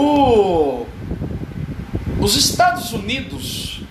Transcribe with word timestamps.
O, 0.00 0.86
os 2.18 2.34
Estados 2.34 2.94
Unidos 2.94 3.82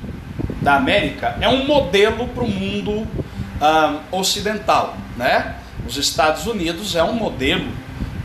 da 0.60 0.74
América 0.74 1.38
é 1.39 1.48
um 1.48 1.68
modelo 1.68 2.28
para 2.30 2.44
o 2.44 2.50
mundo 2.50 3.08
ah, 3.62 4.00
ocidental, 4.12 4.98
né? 5.16 5.58
Os 5.88 5.98
Estados 5.98 6.48
Unidos 6.48 6.95
é 6.95 7.04
um 7.04 7.14
modelo 7.14 7.68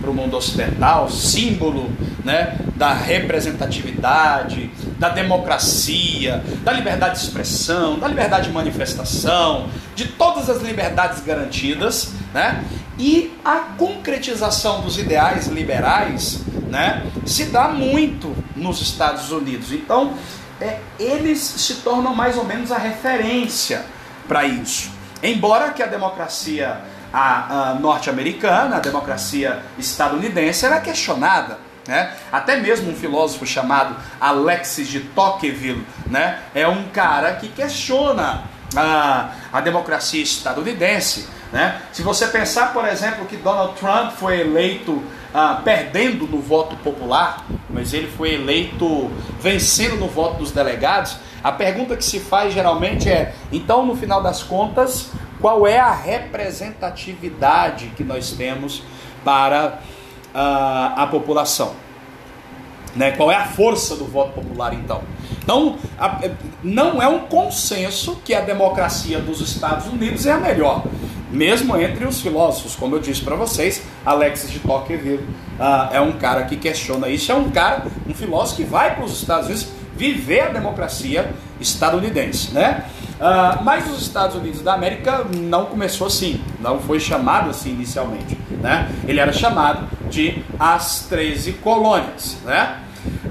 para 0.00 0.10
o 0.10 0.14
mundo 0.14 0.34
ocidental, 0.34 1.10
símbolo 1.10 1.90
né, 2.24 2.58
da 2.74 2.94
representatividade, 2.94 4.70
da 4.98 5.10
democracia, 5.10 6.42
da 6.62 6.72
liberdade 6.72 7.18
de 7.18 7.24
expressão, 7.26 7.98
da 7.98 8.08
liberdade 8.08 8.48
de 8.48 8.52
manifestação, 8.52 9.68
de 9.94 10.06
todas 10.08 10.48
as 10.48 10.62
liberdades 10.62 11.22
garantidas, 11.22 12.12
né? 12.32 12.64
E 12.98 13.32
a 13.44 13.56
concretização 13.76 14.80
dos 14.80 14.98
ideais 14.98 15.48
liberais, 15.48 16.43
né, 16.74 17.06
se 17.24 17.44
dá 17.44 17.68
muito 17.68 18.36
nos 18.56 18.82
Estados 18.82 19.30
Unidos. 19.30 19.70
Então, 19.70 20.14
é, 20.60 20.80
eles 20.98 21.38
se 21.38 21.76
tornam 21.76 22.12
mais 22.12 22.36
ou 22.36 22.44
menos 22.44 22.72
a 22.72 22.78
referência 22.78 23.86
para 24.26 24.44
isso. 24.44 24.90
Embora 25.22 25.70
que 25.70 25.82
a 25.84 25.86
democracia 25.86 26.80
norte-americana, 27.80 28.78
a 28.78 28.80
democracia 28.80 29.62
estadunidense, 29.78 30.66
era 30.66 30.80
questionada. 30.80 31.60
Né? 31.86 32.12
Até 32.32 32.56
mesmo 32.56 32.90
um 32.90 32.96
filósofo 32.96 33.46
chamado 33.46 33.94
Alexis 34.20 34.88
de 34.88 34.98
Tocqueville 34.98 35.86
né? 36.06 36.40
é 36.52 36.66
um 36.66 36.88
cara 36.88 37.34
que 37.34 37.46
questiona 37.48 38.42
a, 38.74 39.30
a 39.52 39.60
democracia 39.60 40.22
estadunidense. 40.22 41.28
Né? 41.52 41.80
Se 41.92 42.02
você 42.02 42.26
pensar, 42.26 42.72
por 42.72 42.84
exemplo, 42.86 43.26
que 43.26 43.36
Donald 43.36 43.74
Trump 43.78 44.12
foi 44.12 44.40
eleito 44.40 45.02
ah, 45.32 45.60
perdendo 45.64 46.26
no 46.26 46.40
voto 46.40 46.76
popular, 46.76 47.44
mas 47.68 47.92
ele 47.92 48.08
foi 48.08 48.34
eleito 48.34 49.10
vencendo 49.40 49.96
no 49.96 50.08
voto 50.08 50.38
dos 50.38 50.50
delegados, 50.50 51.16
a 51.42 51.52
pergunta 51.52 51.96
que 51.96 52.04
se 52.04 52.20
faz 52.20 52.54
geralmente 52.54 53.08
é: 53.10 53.34
então, 53.52 53.84
no 53.84 53.94
final 53.94 54.22
das 54.22 54.42
contas, 54.42 55.10
qual 55.40 55.66
é 55.66 55.78
a 55.78 55.92
representatividade 55.92 57.88
que 57.96 58.02
nós 58.02 58.32
temos 58.32 58.82
para 59.24 59.80
uh, 60.34 61.00
a 61.00 61.08
população. 61.10 61.74
Né? 62.96 63.10
Qual 63.10 63.30
é 63.30 63.34
a 63.34 63.44
força 63.44 63.96
do 63.96 64.04
voto 64.04 64.32
popular, 64.32 64.72
então? 64.72 65.02
Então, 65.42 65.76
não 66.62 67.02
é 67.02 67.08
um 67.08 67.20
consenso 67.20 68.20
que 68.24 68.32
a 68.34 68.40
democracia 68.40 69.18
dos 69.18 69.40
Estados 69.40 69.86
Unidos 69.86 70.26
é 70.26 70.32
a 70.32 70.38
melhor, 70.38 70.84
mesmo 71.34 71.76
entre 71.76 72.06
os 72.06 72.20
filósofos, 72.20 72.76
como 72.76 72.94
eu 72.94 73.00
disse 73.00 73.20
para 73.20 73.34
vocês, 73.34 73.82
Alexis 74.06 74.50
de 74.50 74.60
Tocqueville 74.60 75.24
uh, 75.58 75.92
é 75.92 76.00
um 76.00 76.12
cara 76.12 76.44
que 76.44 76.56
questiona 76.56 77.08
isso, 77.08 77.32
é 77.32 77.34
um 77.34 77.50
cara, 77.50 77.86
um 78.08 78.14
filósofo 78.14 78.56
que 78.56 78.64
vai 78.64 78.94
para 78.94 79.04
os 79.04 79.20
Estados 79.20 79.46
Unidos 79.46 79.68
viver 79.96 80.40
a 80.42 80.48
democracia 80.48 81.32
estadunidense, 81.60 82.52
né? 82.52 82.84
Uh, 83.14 83.62
mas 83.62 83.90
os 83.90 84.02
Estados 84.02 84.36
Unidos 84.36 84.60
da 84.60 84.74
América 84.74 85.24
não 85.36 85.66
começou 85.66 86.06
assim, 86.06 86.40
não 86.60 86.78
foi 86.80 87.00
chamado 87.00 87.50
assim 87.50 87.70
inicialmente, 87.70 88.38
né? 88.60 88.90
Ele 89.06 89.18
era 89.18 89.32
chamado 89.32 89.88
de 90.08 90.42
as 90.58 91.06
13 91.08 91.54
colônias, 91.54 92.36
né? 92.44 92.80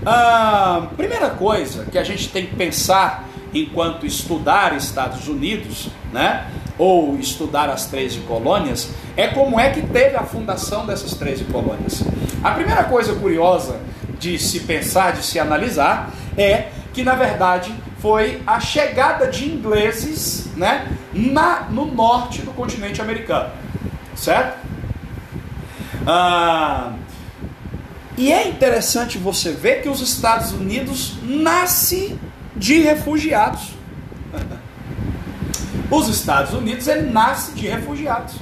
Uh, 0.01 0.87
primeira 0.95 1.29
coisa 1.29 1.85
que 1.85 1.97
a 1.97 2.03
gente 2.03 2.29
tem 2.29 2.47
que 2.47 2.55
pensar 2.55 3.29
enquanto 3.53 4.05
estudar 4.05 4.75
Estados 4.75 5.27
Unidos, 5.27 5.89
né? 6.11 6.47
Ou 6.77 7.17
estudar 7.19 7.69
as 7.69 7.85
13 7.85 8.21
colônias, 8.21 8.89
é 9.15 9.27
como 9.27 9.59
é 9.59 9.69
que 9.69 9.81
teve 9.81 10.15
a 10.15 10.23
fundação 10.23 10.85
dessas 10.85 11.13
13 11.13 11.45
colônias. 11.45 12.03
A 12.43 12.51
primeira 12.51 12.83
coisa 12.85 13.13
curiosa 13.13 13.79
de 14.19 14.39
se 14.39 14.61
pensar, 14.61 15.13
de 15.13 15.23
se 15.23 15.39
analisar, 15.39 16.11
é 16.37 16.69
que 16.93 17.03
na 17.03 17.15
verdade 17.15 17.73
foi 17.99 18.41
a 18.45 18.59
chegada 18.59 19.27
de 19.27 19.45
ingleses 19.49 20.47
né, 20.57 20.87
na, 21.13 21.67
no 21.69 21.85
norte 21.85 22.41
do 22.41 22.51
continente 22.51 23.01
americano. 23.01 23.49
Certo? 24.15 24.57
Ah, 26.05 26.93
e 28.17 28.31
é 28.31 28.47
interessante 28.47 29.17
você 29.17 29.51
ver 29.51 29.81
que 29.81 29.89
os 29.89 30.01
Estados 30.01 30.51
Unidos 30.51 31.15
nasce 31.23 32.17
de 32.55 32.79
refugiados. 32.81 33.72
Os 35.93 36.07
Estados 36.07 36.53
Unidos 36.53 36.87
ele 36.87 37.11
nasce 37.11 37.51
de 37.51 37.67
refugiados. 37.67 38.33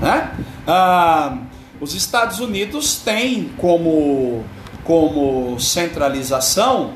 Né? 0.00 0.30
Ah, 0.66 1.36
os 1.78 1.94
Estados 1.94 2.40
Unidos 2.40 2.96
têm 2.96 3.50
como, 3.58 4.42
como 4.84 5.60
centralização 5.60 6.94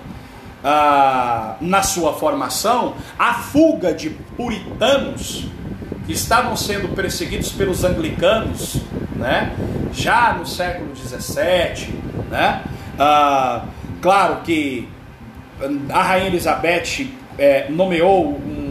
ah, 0.65 1.57
na 1.61 1.83
sua 1.83 2.15
formação 2.15 2.95
a 3.19 3.35
fuga 3.35 3.93
de 3.93 4.09
puritanos 4.35 5.45
que 6.07 6.13
estavam 6.15 6.57
sendo 6.57 6.89
perseguidos 6.95 7.53
pelos 7.53 7.85
anglicanos, 7.85 8.79
né? 9.15 9.55
já 9.93 10.33
no 10.33 10.47
século 10.47 10.97
XVII. 10.97 11.95
Né? 12.31 12.63
Ah, 12.99 13.67
claro 14.01 14.37
que 14.37 14.89
a 15.91 16.03
rainha 16.03 16.29
Elizabeth 16.29 17.11
é, 17.39 17.67
nomeou 17.69 18.27
um, 18.29 18.68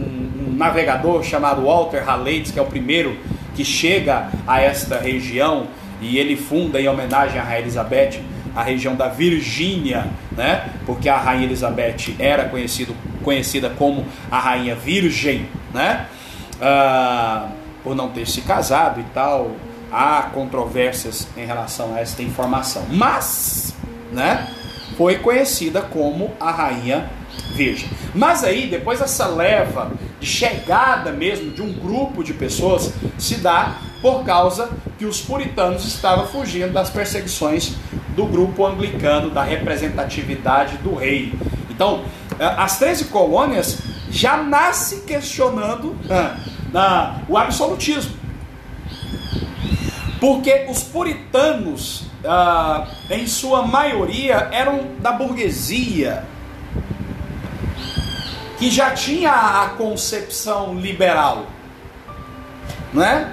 navegador 0.58 1.22
chamado 1.22 1.62
Walter 1.62 2.02
Halleyes, 2.04 2.50
que 2.50 2.58
é 2.58 2.62
o 2.62 2.66
primeiro 2.66 3.16
que 3.54 3.64
chega 3.64 4.28
a 4.46 4.60
esta 4.60 4.98
região 4.98 5.68
e 6.00 6.18
ele 6.18 6.36
funda 6.36 6.80
em 6.80 6.88
homenagem 6.88 7.40
à 7.40 7.44
rainha 7.44 7.60
Elizabeth 7.60 8.20
a 8.54 8.62
região 8.62 8.96
da 8.96 9.08
Virgínia, 9.08 10.06
né? 10.32 10.70
Porque 10.84 11.08
a 11.08 11.16
rainha 11.16 11.44
Elizabeth 11.44 12.16
era 12.18 12.48
conhecido, 12.48 12.94
conhecida 13.22 13.70
como 13.70 14.04
a 14.30 14.38
rainha 14.40 14.74
virgem, 14.74 15.46
né? 15.72 16.06
Ah, 16.60 17.50
por 17.84 17.94
não 17.94 18.08
ter 18.08 18.26
se 18.26 18.40
casado 18.40 19.00
e 19.00 19.04
tal, 19.14 19.52
há 19.92 20.22
controvérsias 20.34 21.28
em 21.36 21.46
relação 21.46 21.94
a 21.94 22.00
esta 22.00 22.22
informação, 22.22 22.84
mas, 22.90 23.76
né? 24.12 24.48
Foi 24.96 25.18
conhecida 25.18 25.80
como 25.80 26.32
a 26.40 26.50
rainha 26.50 27.08
virgem. 27.54 27.88
Mas 28.12 28.42
aí, 28.42 28.66
depois 28.66 29.00
essa 29.00 29.26
leva 29.26 29.92
de 30.20 30.26
chegada 30.26 31.12
mesmo 31.12 31.50
de 31.52 31.62
um 31.62 31.72
grupo 31.72 32.24
de 32.24 32.34
pessoas 32.34 32.92
se 33.18 33.36
dá 33.36 33.78
por 34.00 34.24
causa 34.24 34.70
que 34.98 35.04
os 35.04 35.20
puritanos 35.20 35.84
estavam 35.86 36.26
fugindo 36.26 36.72
das 36.72 36.90
perseguições 36.90 37.74
do 38.14 38.26
grupo 38.26 38.66
anglicano, 38.66 39.30
da 39.30 39.42
representatividade 39.42 40.76
do 40.78 40.94
rei. 40.94 41.32
Então, 41.70 42.04
é, 42.38 42.44
as 42.44 42.78
13 42.78 43.06
colônias 43.06 43.78
já 44.10 44.36
nascem 44.36 45.00
questionando 45.00 45.96
ah, 46.74 47.20
o 47.28 47.36
absolutismo. 47.36 48.16
Porque 50.20 50.66
os 50.68 50.82
puritanos, 50.82 52.06
ah, 52.24 52.88
em 53.10 53.26
sua 53.26 53.62
maioria, 53.62 54.48
eram 54.50 54.96
da 55.00 55.12
burguesia, 55.12 56.24
que 58.58 58.70
já 58.70 58.90
tinha 58.90 59.30
a 59.30 59.68
concepção 59.70 60.74
liberal. 60.74 61.46
Não 62.92 63.02
é? 63.02 63.32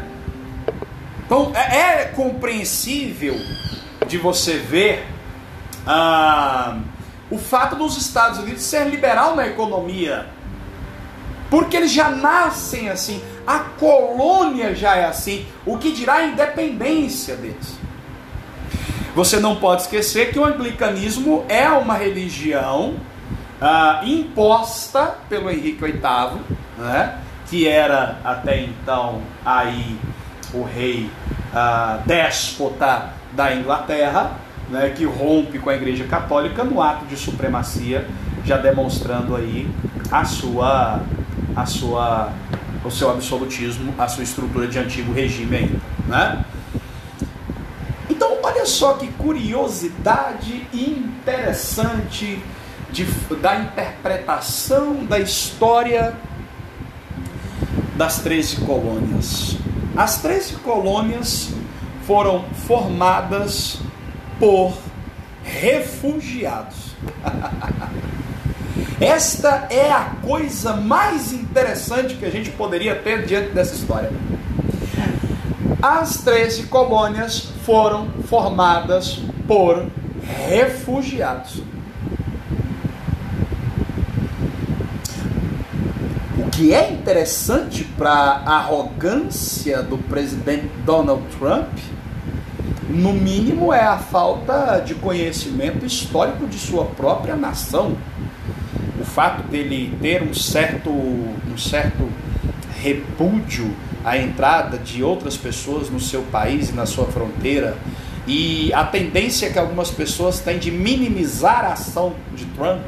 Então, 1.26 1.52
é, 1.56 2.04
é 2.04 2.06
compreensível 2.06 3.36
de 4.08 4.18
você 4.18 4.58
ver 4.58 5.08
ah, 5.88 6.78
o 7.32 7.38
fato 7.38 7.76
dos 7.76 7.98
Estados 7.98 8.40
Unidos 8.40 8.62
ser 8.62 8.88
liberal 8.88 9.36
na 9.36 9.48
economia. 9.48 10.28
Porque 11.50 11.78
eles 11.78 11.92
já 11.92 12.10
nascem 12.10 12.90
assim, 12.90 13.22
a 13.48 13.60
colônia 13.60 14.76
já 14.76 14.96
é 14.96 15.06
assim, 15.06 15.46
o 15.66 15.78
que 15.78 15.92
dirá 15.92 16.16
a 16.16 16.26
independência 16.26 17.36
deles. 17.36 17.76
Você 19.16 19.40
não 19.40 19.56
pode 19.56 19.84
esquecer 19.84 20.32
que 20.32 20.38
o 20.38 20.46
anglicanismo 20.46 21.46
é 21.48 21.70
uma 21.70 21.96
religião 21.96 22.96
ah, 23.62 24.02
imposta 24.04 25.16
pelo 25.30 25.50
Henrique 25.50 25.84
VIII, 25.84 26.42
né, 26.78 27.20
que 27.48 27.68
era 27.68 28.20
até 28.24 28.62
então 28.62 29.22
aí 29.46 29.98
o 30.54 30.64
rei 30.64 31.10
ah, 31.54 32.00
déspota 32.06 33.10
da 33.34 33.54
Inglaterra, 33.54 34.32
né, 34.70 34.94
que 34.96 35.06
rompe 35.06 35.60
com 35.60 35.70
a 35.70 35.76
Igreja 35.76 36.06
Católica 36.06 36.64
no 36.64 36.82
ato 36.82 37.06
de 37.06 37.16
supremacia, 37.16 38.08
já 38.44 38.58
demonstrando 38.58 39.36
aí 39.36 39.70
a 40.12 40.24
sua, 40.24 41.02
a 41.56 41.66
sua, 41.66 42.32
o 42.84 42.92
seu 42.92 43.10
absolutismo, 43.10 43.94
a 43.98 44.08
sua 44.08 44.24
estrutura 44.24 44.68
de 44.68 44.78
antigo 44.78 45.12
regime 45.14 45.58
ainda, 45.58 45.80
né? 46.08 46.46
Então, 48.10 48.38
olha 48.44 48.66
só 48.66 48.94
que 48.94 49.08
curiosidade 49.08 50.68
interessante 50.72 52.40
de, 52.96 53.04
da 53.42 53.58
interpretação 53.58 55.06
da 55.06 55.20
história 55.20 56.14
das 57.98 58.20
13 58.20 58.62
colônias. 58.62 59.58
As 59.98 60.22
13 60.22 60.56
colônias 60.56 61.50
foram 62.08 62.46
formadas 62.66 63.80
por 64.40 64.74
refugiados. 65.44 66.96
Esta 69.00 69.68
é 69.70 69.92
a 69.92 70.12
coisa 70.24 70.78
mais 70.78 71.34
interessante 71.34 72.16
que 72.16 72.24
a 72.24 72.32
gente 72.32 72.50
poderia 72.52 72.96
ter 72.96 73.26
diante 73.26 73.50
dessa 73.50 73.76
história. 73.76 74.10
As 75.82 76.20
13 76.20 76.64
colônias 76.68 77.50
foram 77.66 78.08
formadas 78.30 79.20
por 79.46 79.86
refugiados. 80.48 81.62
Que 86.56 86.74
é 86.74 86.90
interessante 86.90 87.84
para 87.84 88.10
a 88.46 88.56
arrogância 88.60 89.84
do 89.84 89.98
presidente 89.98 90.70
Donald 90.86 91.22
Trump, 91.38 91.68
no 92.88 93.12
mínimo, 93.12 93.74
é 93.74 93.84
a 93.84 93.98
falta 93.98 94.80
de 94.80 94.96
conhecimento 94.96 95.86
histórico 95.86 96.48
de 96.48 96.58
sua 96.58 96.86
própria 96.86 97.36
nação. 97.36 97.98
O 98.98 99.04
fato 99.04 99.44
dele 99.50 99.98
ter 100.02 100.24
um 100.24 100.34
certo, 100.34 100.90
um 100.90 101.58
certo 101.58 102.08
repúdio 102.82 103.76
à 104.06 104.18
entrada 104.18 104.78
de 104.78 105.04
outras 105.04 105.36
pessoas 105.36 105.90
no 105.90 106.00
seu 106.00 106.22
país 106.22 106.70
e 106.70 106.72
na 106.72 106.86
sua 106.86 107.06
fronteira, 107.08 107.76
e 108.26 108.72
a 108.74 108.86
tendência 108.86 109.50
que 109.50 109.60
algumas 109.60 109.92
pessoas 109.92 110.40
têm 110.40 110.58
de 110.58 110.72
minimizar 110.72 111.66
a 111.66 111.74
ação 111.74 112.14
de 112.34 112.46
Trump, 112.46 112.88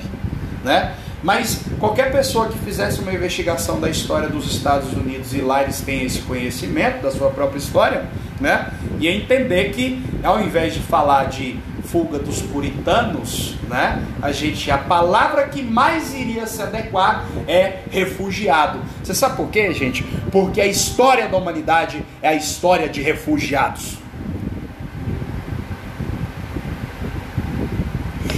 né? 0.64 0.96
Mas 1.24 1.62
qualquer 1.80 2.12
pessoa 2.12 2.48
que 2.48 2.58
fizesse 2.60 3.00
uma 3.00 3.12
investigação 3.12 3.80
da 3.80 3.90
história 3.90 4.30
dos 4.30 4.52
Estados 4.54 4.94
Unidos 4.94 5.34
e 5.34 5.42
lá 5.42 5.64
eles 5.64 5.82
têm 5.82 6.04
esse 6.04 6.20
conhecimento 6.20 7.02
da 7.02 7.12
sua 7.12 7.30
própria 7.32 7.58
história, 7.58 8.06
né? 8.40 8.72
Ia 9.00 9.12
entender 9.12 9.72
que 9.72 10.04
ao 10.24 10.42
invés 10.42 10.74
de 10.74 10.80
falar 10.80 11.26
de 11.26 11.60
fuga 11.84 12.20
dos 12.20 12.42
puritanos, 12.42 13.56
né? 13.68 14.04
A 14.22 14.32
gente 14.32 14.70
a 14.70 14.78
palavra 14.78 15.48
que 15.48 15.64
mais 15.64 16.14
iria 16.14 16.46
se 16.46 16.62
adequar 16.62 17.26
é 17.48 17.80
refugiado. 17.90 18.80
Você 19.04 19.16
sabe 19.16 19.38
por 19.38 19.50
quê, 19.50 19.74
gente? 19.74 20.04
Porque 20.32 20.62
a 20.62 20.68
história 20.68 21.28
da 21.28 21.38
humanidade 21.38 22.06
é 22.22 22.30
a 22.30 22.36
história 22.36 22.88
de 22.88 23.02
refugiados. 23.02 23.98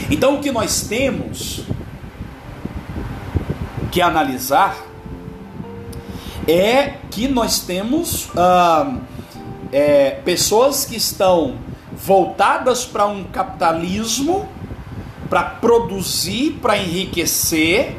Então 0.09 0.35
o 0.35 0.39
que 0.39 0.51
nós 0.51 0.87
temos 0.87 1.65
que 3.91 4.01
analisar 4.01 4.77
é 6.47 6.95
que 7.11 7.27
nós 7.27 7.59
temos 7.59 8.29
ah, 8.35 8.97
é, 9.71 10.11
pessoas 10.23 10.85
que 10.85 10.95
estão 10.95 11.55
voltadas 11.93 12.85
para 12.85 13.05
um 13.05 13.23
capitalismo 13.25 14.47
para 15.29 15.43
produzir, 15.43 16.57
para 16.61 16.77
enriquecer 16.77 17.95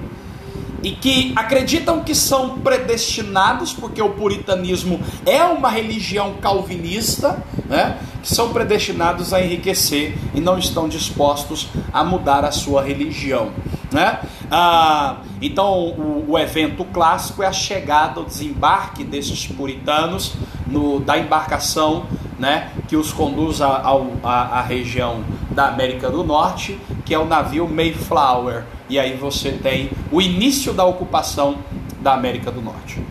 e 0.82 0.92
que 0.92 1.32
acreditam 1.36 2.00
que 2.00 2.14
são 2.14 2.58
predestinados, 2.58 3.72
porque 3.72 4.00
o 4.00 4.10
puritanismo 4.10 4.98
é 5.26 5.44
uma 5.44 5.70
religião 5.70 6.34
calvinista, 6.40 7.38
né? 7.66 7.98
que 8.22 8.34
são 8.34 8.52
predestinados 8.52 9.32
a 9.32 9.42
enriquecer 9.42 10.16
e 10.34 10.40
não 10.40 10.58
estão 10.58 10.88
dispostos 10.88 11.68
a 11.92 12.02
mudar 12.02 12.44
a 12.44 12.50
sua 12.50 12.82
religião. 12.82 13.52
Né? 13.92 14.20
Ah, 14.50 15.18
então, 15.40 15.90
o, 15.90 16.24
o, 16.30 16.38
evento 16.38 16.84
clássico 16.84 17.42
é 17.42 17.46
a 17.46 17.52
chegada, 17.52 18.20
o 18.20 18.24
desembarque 18.24 19.04
desses 19.04 19.46
puritanos 19.46 20.34
no, 20.66 20.98
da 20.98 21.16
embarcação 21.16 22.06
né, 22.40 22.70
que 22.88 22.96
os 22.96 23.12
conduz 23.12 23.60
à 23.60 24.64
região 24.66 25.22
da 25.50 25.68
América 25.68 26.10
do 26.10 26.24
Norte, 26.24 26.80
que 27.04 27.14
é 27.14 27.18
o 27.18 27.26
navio 27.26 27.68
Mayflower. 27.68 28.64
E 28.88 28.98
aí 28.98 29.14
você 29.14 29.52
tem 29.52 29.90
o 30.10 30.20
início 30.20 30.72
da 30.72 30.84
ocupação 30.84 31.58
da 32.00 32.14
América 32.14 32.50
do 32.50 32.62
Norte. 32.62 33.04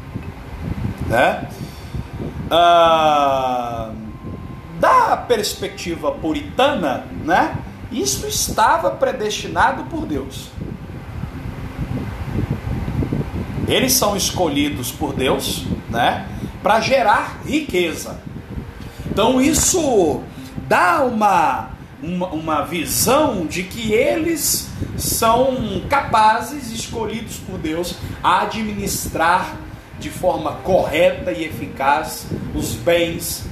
Né? 1.08 1.48
Ah, 2.50 3.92
da 4.80 5.16
perspectiva 5.16 6.12
puritana, 6.12 7.06
né, 7.24 7.56
isso 7.92 8.26
estava 8.28 8.90
predestinado 8.90 9.84
por 9.84 10.06
Deus. 10.06 10.50
Eles 13.70 13.94
são 13.94 14.18
escolhidos 14.18 14.92
por 14.92 15.14
Deus, 15.14 15.64
né, 15.90 16.26
para 16.64 16.82
gerar 16.82 17.42
riqueza. 17.46 18.20
Então 19.10 19.40
isso 19.40 20.22
dá 20.68 21.04
uma, 21.04 21.70
uma, 22.02 22.28
uma 22.30 22.62
visão 22.66 23.46
de 23.46 23.64
que 23.64 23.94
eles 23.94 24.68
são 24.98 25.84
capazes, 25.88 26.72
escolhidos 26.72 27.38
por 27.38 27.60
Deus, 27.60 27.96
a 28.24 28.42
administrar 28.42 29.56
de 30.00 30.10
forma 30.10 30.54
correta 30.64 31.32
e 31.32 31.46
eficaz 31.46 32.26
os 32.56 32.74
bens 32.74 33.46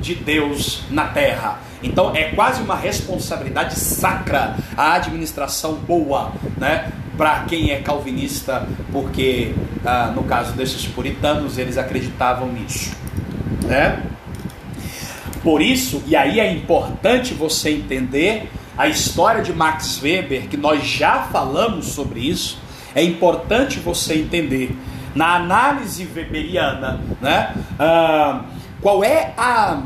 de 0.00 0.14
Deus 0.14 0.82
na 0.90 1.06
terra. 1.06 1.60
Então 1.82 2.14
é 2.14 2.24
quase 2.24 2.62
uma 2.62 2.76
responsabilidade 2.76 3.78
sacra 3.78 4.56
a 4.76 4.94
administração 4.94 5.74
boa, 5.74 6.32
né? 6.58 6.92
Para 7.16 7.40
quem 7.44 7.70
é 7.70 7.80
calvinista, 7.80 8.66
porque 8.90 9.54
ah, 9.84 10.12
no 10.14 10.24
caso 10.24 10.52
desses 10.52 10.86
puritanos 10.86 11.58
eles 11.58 11.76
acreditavam 11.76 12.50
nisso, 12.50 12.96
né? 13.64 14.02
Por 15.42 15.60
isso, 15.60 16.02
e 16.06 16.14
aí 16.14 16.38
é 16.38 16.52
importante 16.52 17.34
você 17.34 17.70
entender 17.70 18.48
a 18.78 18.88
história 18.88 19.42
de 19.42 19.52
Max 19.52 20.00
Weber, 20.02 20.48
que 20.48 20.56
nós 20.56 20.84
já 20.86 21.24
falamos 21.24 21.86
sobre 21.86 22.20
isso, 22.20 22.58
é 22.94 23.02
importante 23.02 23.78
você 23.78 24.14
entender 24.14 24.76
na 25.14 25.36
análise 25.36 26.08
weberiana, 26.14 27.00
né? 27.20 27.54
Ah, 27.78 28.44
qual 28.80 29.04
é 29.04 29.32
a 29.36 29.82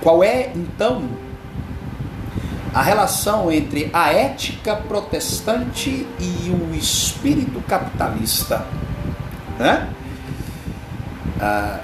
qual 0.00 0.24
é 0.24 0.52
então 0.54 1.02
a 2.72 2.82
relação 2.82 3.50
entre 3.50 3.90
a 3.92 4.12
ética 4.12 4.76
protestante 4.76 6.06
e 6.18 6.50
o 6.50 6.74
espírito 6.74 7.60
capitalista? 7.66 8.64
Né? 9.58 9.88
Ah, 11.40 11.80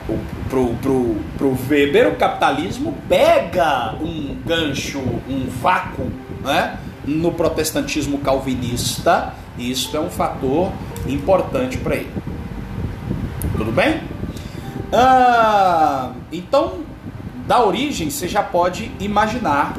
pro, 0.49 0.75
pro, 0.75 1.17
pro 1.37 1.59
Weber, 1.69 2.08
o 2.08 2.17
capitalismo 2.17 2.94
pega 3.08 3.94
um 4.01 4.37
gancho, 4.44 5.01
um 5.29 5.46
vácuo 5.49 6.10
né? 6.43 6.79
no 7.05 7.32
protestantismo 7.32 8.19
calvinista, 8.19 9.32
e 9.58 9.70
isso 9.70 9.96
é 9.96 10.01
um 10.01 10.10
fator 10.10 10.72
importante 11.08 11.79
para 11.79 11.96
ele. 11.96 12.13
Tudo 13.56 13.72
bem? 13.72 14.03
Ah, 14.93 16.13
então, 16.31 16.81
da 17.46 17.65
origem, 17.65 18.10
você 18.10 18.29
já 18.29 18.43
pode 18.43 18.91
imaginar 19.01 19.77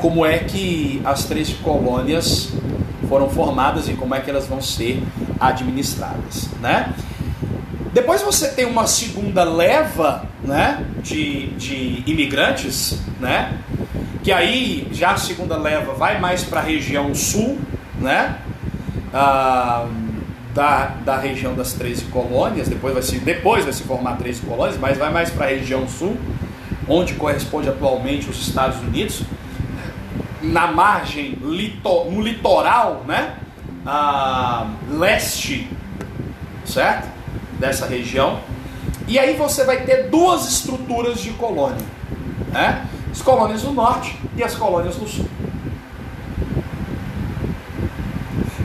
como 0.00 0.24
é 0.24 0.38
que 0.38 1.00
as 1.04 1.24
três 1.24 1.52
colônias 1.52 2.52
foram 3.08 3.28
formadas 3.28 3.88
e 3.88 3.94
como 3.94 4.14
é 4.14 4.20
que 4.20 4.30
elas 4.30 4.46
vão 4.46 4.60
ser 4.60 5.02
administradas, 5.40 6.48
né? 6.60 6.92
Depois 7.92 8.22
você 8.22 8.48
tem 8.48 8.66
uma 8.66 8.86
segunda 8.86 9.44
leva, 9.44 10.24
né, 10.44 10.84
de, 11.02 11.48
de 11.56 12.02
imigrantes, 12.06 13.00
né? 13.18 13.58
Que 14.22 14.30
aí 14.30 14.88
já 14.92 15.12
a 15.12 15.16
segunda 15.16 15.56
leva 15.56 15.94
vai 15.94 16.20
mais 16.20 16.44
para 16.44 16.60
a 16.60 16.62
região 16.62 17.14
sul, 17.14 17.58
né? 17.98 18.36
Ah, 19.12 19.86
da, 20.54 20.86
da 21.04 21.16
região 21.16 21.54
das 21.54 21.72
13 21.72 22.06
colônias, 22.06 22.68
depois 22.68 22.92
vai, 22.92 23.02
se, 23.02 23.18
depois 23.18 23.64
vai 23.64 23.72
se 23.72 23.84
formar 23.84 24.16
13 24.16 24.42
colônias, 24.42 24.76
mas 24.78 24.98
vai 24.98 25.12
mais 25.12 25.30
para 25.30 25.46
a 25.46 25.48
região 25.48 25.86
sul, 25.88 26.16
onde 26.88 27.14
corresponde 27.14 27.68
atualmente 27.68 28.28
os 28.28 28.40
Estados 28.40 28.80
Unidos, 28.80 29.22
na 30.42 30.68
margem, 30.68 31.36
no 31.40 32.22
litoral, 32.22 33.04
né? 33.06 33.36
Ah, 33.84 34.70
leste, 34.90 35.68
certo? 36.64 37.08
Dessa 37.58 37.86
região. 37.86 38.40
E 39.06 39.18
aí 39.18 39.36
você 39.36 39.64
vai 39.64 39.84
ter 39.84 40.08
duas 40.08 40.46
estruturas 40.48 41.20
de 41.20 41.30
colônia, 41.30 41.84
né? 42.52 42.86
As 43.10 43.22
colônias 43.22 43.62
do 43.62 43.72
norte 43.72 44.18
e 44.36 44.44
as 44.44 44.54
colônias 44.54 44.96
do 44.96 45.08
sul. 45.08 45.26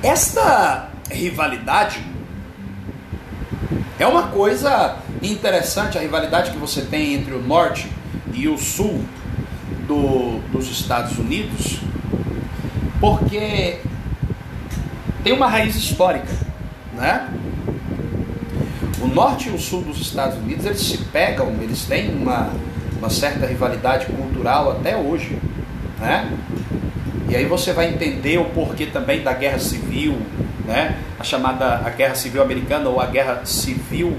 Esta 0.03 0.89
rivalidade 1.09 2.05
é 3.97 4.05
uma 4.05 4.23
coisa 4.27 4.97
interessante 5.21 5.97
a 5.97 6.01
rivalidade 6.01 6.51
que 6.51 6.57
você 6.57 6.81
tem 6.81 7.13
entre 7.13 7.33
o 7.33 7.41
norte 7.41 7.89
e 8.33 8.49
o 8.49 8.57
sul 8.57 9.05
do, 9.87 10.39
dos 10.51 10.69
Estados 10.69 11.17
Unidos, 11.17 11.79
porque 12.99 13.79
tem 15.23 15.33
uma 15.33 15.47
raiz 15.47 15.75
histórica, 15.75 16.33
né? 16.95 17.29
O 19.01 19.07
norte 19.07 19.49
e 19.49 19.51
o 19.51 19.59
sul 19.59 19.81
dos 19.81 19.99
Estados 19.99 20.37
Unidos 20.37 20.65
eles 20.65 20.81
se 20.81 20.97
pegam, 20.97 21.53
eles 21.61 21.83
têm 21.85 22.15
uma, 22.15 22.49
uma 22.97 23.09
certa 23.09 23.45
rivalidade 23.45 24.05
cultural 24.05 24.71
até 24.71 24.95
hoje, 24.95 25.37
né? 25.99 26.31
E 27.29 27.35
aí 27.35 27.45
você 27.45 27.73
vai 27.73 27.89
entender 27.89 28.37
o 28.37 28.45
porquê 28.45 28.85
também 28.85 29.23
da 29.23 29.33
guerra 29.33 29.59
civil, 29.59 30.17
né? 30.65 30.97
A 31.19 31.23
chamada 31.23 31.81
a 31.85 31.89
guerra 31.89 32.15
civil 32.15 32.41
americana 32.41 32.89
ou 32.89 33.01
a 33.01 33.05
guerra 33.05 33.41
civil, 33.45 34.15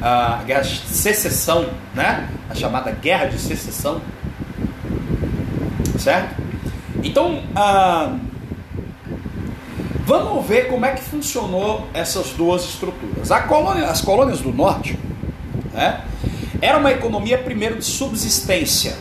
a 0.00 0.42
guerra 0.46 0.62
de 0.62 0.78
secessão, 0.88 1.68
né? 1.94 2.28
A 2.48 2.54
chamada 2.54 2.90
guerra 2.90 3.26
de 3.26 3.38
secessão, 3.38 4.00
certo? 6.08 6.42
Então, 7.04 7.42
ah, 7.54 8.16
vamos 10.06 10.46
ver 10.46 10.68
como 10.68 10.86
é 10.86 10.92
que 10.94 11.02
funcionou 11.02 11.86
essas 11.92 12.30
duas 12.30 12.64
estruturas. 12.64 13.28
Colônia, 13.46 13.84
as 13.90 14.00
colônias 14.00 14.40
do 14.40 14.50
norte, 14.50 14.98
né? 15.74 16.00
Era 16.62 16.78
uma 16.78 16.90
economia 16.90 17.36
primeiro 17.36 17.76
de 17.76 17.84
subsistência 17.84 18.96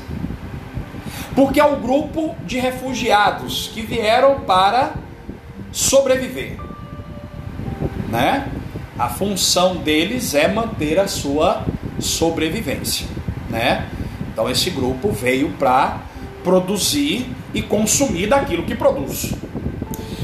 porque 1.34 1.60
é 1.60 1.64
um 1.64 1.80
grupo 1.80 2.36
de 2.46 2.60
refugiados 2.60 3.70
que 3.72 3.82
vieram 3.84 4.40
para 4.42 4.96
sobreviver. 5.72 6.58
Né? 8.10 8.48
A 8.98 9.08
função 9.08 9.76
deles 9.76 10.34
é 10.34 10.48
manter 10.48 11.00
a 11.00 11.08
sua 11.08 11.64
sobrevivência. 12.00 13.06
Né? 13.50 13.88
Então 14.34 14.50
esse 14.50 14.72
grupo 14.72 15.12
veio 15.12 15.52
para 15.60 16.00
produzir 16.48 17.30
e 17.54 17.62
consumir 17.62 18.28
daquilo 18.28 18.64
que 18.64 18.74
produz. 18.74 19.34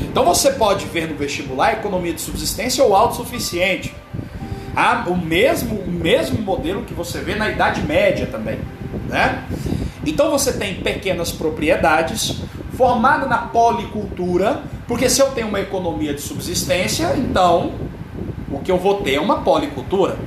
Então 0.04 0.24
você 0.24 0.52
pode 0.52 0.86
ver 0.86 1.10
no 1.10 1.18
vestibular 1.18 1.74
economia 1.74 2.14
de 2.14 2.22
subsistência 2.22 2.82
ou 2.82 2.96
autossuficiente. 2.96 3.94
Ah, 4.74 5.04
o 5.08 5.18
mesmo, 5.18 5.76
o 5.76 5.92
mesmo 5.92 6.42
modelo 6.42 6.84
que 6.84 6.94
você 6.94 7.20
vê 7.20 7.36
na 7.36 7.50
Idade 7.50 7.82
Média 7.82 8.26
também. 8.26 8.58
Né? 9.10 9.44
Então 10.06 10.32
você 10.32 10.54
tem 10.54 10.76
pequenas 10.76 11.30
propriedades 11.34 12.38
formado 12.78 13.28
na 13.28 13.40
policultura, 13.40 14.64
porque 14.88 15.10
se 15.10 15.22
eu 15.22 15.32
tenho 15.32 15.50
uma 15.50 15.60
economia 15.60 16.14
de 16.14 16.22
subsistência, 16.22 17.14
então 17.18 17.74
o 18.50 18.60
que 18.60 18.72
eu 18.72 18.78
vou 18.78 19.02
ter 19.02 19.16
é 19.16 19.20
uma 19.20 19.42
policultura, 19.42 20.18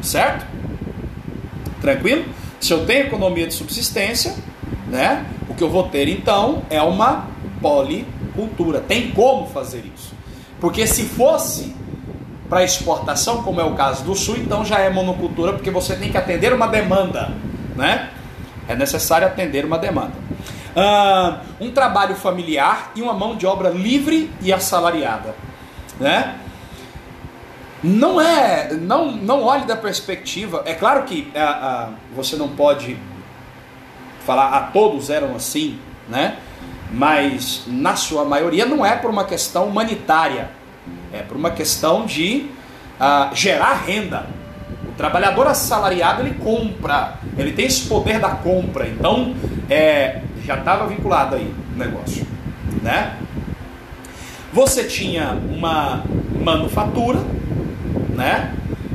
certo? 0.00 0.46
Tranquilo? 1.80 2.24
Se 2.60 2.72
eu 2.72 2.86
tenho 2.86 3.06
economia 3.06 3.48
de 3.48 3.54
subsistência, 3.54 4.32
né? 4.86 5.26
O 5.48 5.54
que 5.54 5.62
eu 5.62 5.70
vou 5.70 5.84
ter 5.84 6.08
então 6.08 6.62
é 6.70 6.80
uma 6.82 7.26
policultura. 7.60 8.80
Tem 8.80 9.10
como 9.10 9.46
fazer 9.46 9.84
isso? 9.94 10.14
Porque 10.60 10.86
se 10.86 11.04
fosse 11.04 11.74
para 12.48 12.62
exportação, 12.62 13.42
como 13.42 13.60
é 13.60 13.64
o 13.64 13.74
caso 13.74 14.04
do 14.04 14.14
sul, 14.14 14.36
então 14.36 14.64
já 14.64 14.78
é 14.78 14.90
monocultura, 14.90 15.52
porque 15.52 15.70
você 15.70 15.96
tem 15.96 16.10
que 16.10 16.16
atender 16.16 16.52
uma 16.52 16.66
demanda, 16.66 17.32
né? 17.74 18.10
É 18.68 18.74
necessário 18.74 19.26
atender 19.26 19.64
uma 19.64 19.78
demanda. 19.78 20.12
Uh, 20.74 21.38
um 21.60 21.70
trabalho 21.70 22.16
familiar 22.16 22.90
e 22.96 23.02
uma 23.02 23.12
mão 23.12 23.36
de 23.36 23.46
obra 23.46 23.68
livre 23.68 24.30
e 24.40 24.52
assalariada. 24.52 25.34
Né? 26.00 26.34
Não 27.82 28.20
é, 28.20 28.72
não, 28.72 29.12
não 29.12 29.44
olhe 29.44 29.66
da 29.66 29.76
perspectiva. 29.76 30.62
É 30.64 30.74
claro 30.74 31.04
que 31.04 31.30
uh, 31.34 31.90
uh, 31.90 31.94
você 32.16 32.34
não 32.34 32.48
pode 32.48 32.98
falar 34.24 34.48
a 34.48 34.60
todos 34.60 35.10
eram 35.10 35.34
assim, 35.34 35.78
né? 36.08 36.36
Mas 36.92 37.64
na 37.66 37.96
sua 37.96 38.24
maioria 38.24 38.66
não 38.66 38.84
é 38.84 38.96
por 38.96 39.10
uma 39.10 39.24
questão 39.24 39.66
humanitária, 39.66 40.50
é 41.12 41.22
por 41.22 41.36
uma 41.36 41.50
questão 41.50 42.06
de 42.06 42.50
gerar 43.32 43.84
renda. 43.86 44.26
O 44.88 44.92
trabalhador 44.96 45.46
assalariado 45.46 46.22
ele 46.22 46.34
compra, 46.34 47.14
ele 47.36 47.52
tem 47.52 47.66
esse 47.66 47.88
poder 47.88 48.20
da 48.20 48.30
compra, 48.30 48.86
então 48.86 49.34
é, 49.68 50.20
já 50.44 50.56
estava 50.56 50.86
vinculado 50.86 51.34
aí 51.34 51.52
o 51.74 51.78
negócio, 51.78 52.26
né? 52.80 53.16
Você 54.52 54.84
tinha 54.84 55.32
uma 55.32 56.04
manufatura, 56.40 57.18
né? 58.10 58.54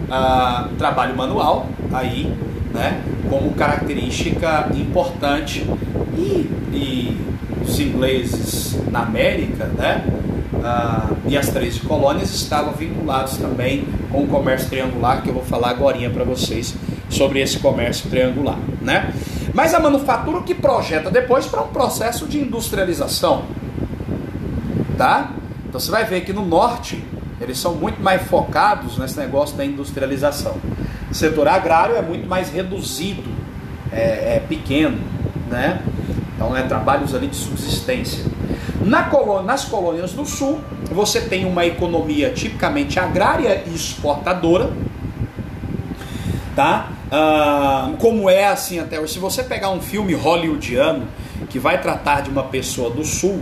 Ah, 0.09 0.69
trabalho 0.77 1.15
manual 1.17 1.67
aí, 1.91 2.33
né? 2.73 3.01
Como 3.29 3.53
característica 3.53 4.69
importante 4.73 5.65
e, 6.17 6.49
e 6.73 7.17
os 7.63 7.79
ingleses 7.79 8.79
na 8.91 9.03
América, 9.03 9.65
né? 9.65 10.03
ah, 10.63 11.09
e 11.27 11.37
as 11.37 11.49
13 11.49 11.81
colônias 11.81 12.33
estavam 12.33 12.73
vinculados 12.73 13.37
também 13.37 13.87
com 14.11 14.23
o 14.23 14.27
comércio 14.27 14.69
triangular, 14.69 15.21
que 15.21 15.29
eu 15.29 15.33
vou 15.33 15.43
falar 15.43 15.69
agora 15.69 15.97
para 16.09 16.23
vocês 16.23 16.75
sobre 17.09 17.39
esse 17.39 17.59
comércio 17.59 18.09
triangular. 18.09 18.57
Né? 18.81 19.13
Mas 19.53 19.73
a 19.73 19.79
manufatura 19.79 20.41
que 20.41 20.53
projeta 20.53 21.09
depois 21.09 21.45
para 21.45 21.61
um 21.61 21.67
processo 21.67 22.25
de 22.25 22.39
industrialização. 22.39 23.43
Tá? 24.97 25.31
Então 25.67 25.79
você 25.79 25.91
vai 25.91 26.03
ver 26.05 26.21
que 26.21 26.33
no 26.33 26.45
norte 26.45 27.03
eles 27.39 27.57
são 27.57 27.73
muito 27.75 28.01
mais 28.01 28.21
focados 28.23 28.97
nesse 28.97 29.17
negócio 29.17 29.55
da 29.55 29.65
industrialização. 29.65 30.55
O 31.09 31.13
setor 31.13 31.47
agrário 31.47 31.95
é 31.95 32.01
muito 32.01 32.27
mais 32.27 32.51
reduzido, 32.51 33.23
é, 33.91 34.35
é 34.35 34.43
pequeno, 34.47 34.97
né? 35.49 35.81
Então 36.35 36.55
é 36.55 36.63
trabalhos 36.63 37.13
ali 37.15 37.27
de 37.27 37.35
subsistência. 37.35 38.23
Na 38.81 39.03
colônia, 39.03 39.43
nas 39.43 39.65
colônias 39.65 40.13
do 40.13 40.25
sul, 40.25 40.61
você 40.91 41.21
tem 41.21 41.45
uma 41.45 41.65
economia 41.65 42.29
tipicamente 42.29 42.99
agrária 42.99 43.63
e 43.67 43.75
exportadora, 43.75 44.71
tá? 46.55 46.89
Ah, 47.11 47.91
como 47.99 48.29
é 48.29 48.45
assim 48.45 48.79
até 48.79 48.99
hoje. 48.99 49.13
Se 49.13 49.19
você 49.19 49.43
pegar 49.43 49.69
um 49.71 49.81
filme 49.81 50.13
hollywoodiano 50.13 51.07
que 51.49 51.57
vai 51.57 51.81
tratar 51.81 52.21
de 52.21 52.29
uma 52.29 52.43
pessoa 52.43 52.89
do 52.89 53.03
sul, 53.03 53.41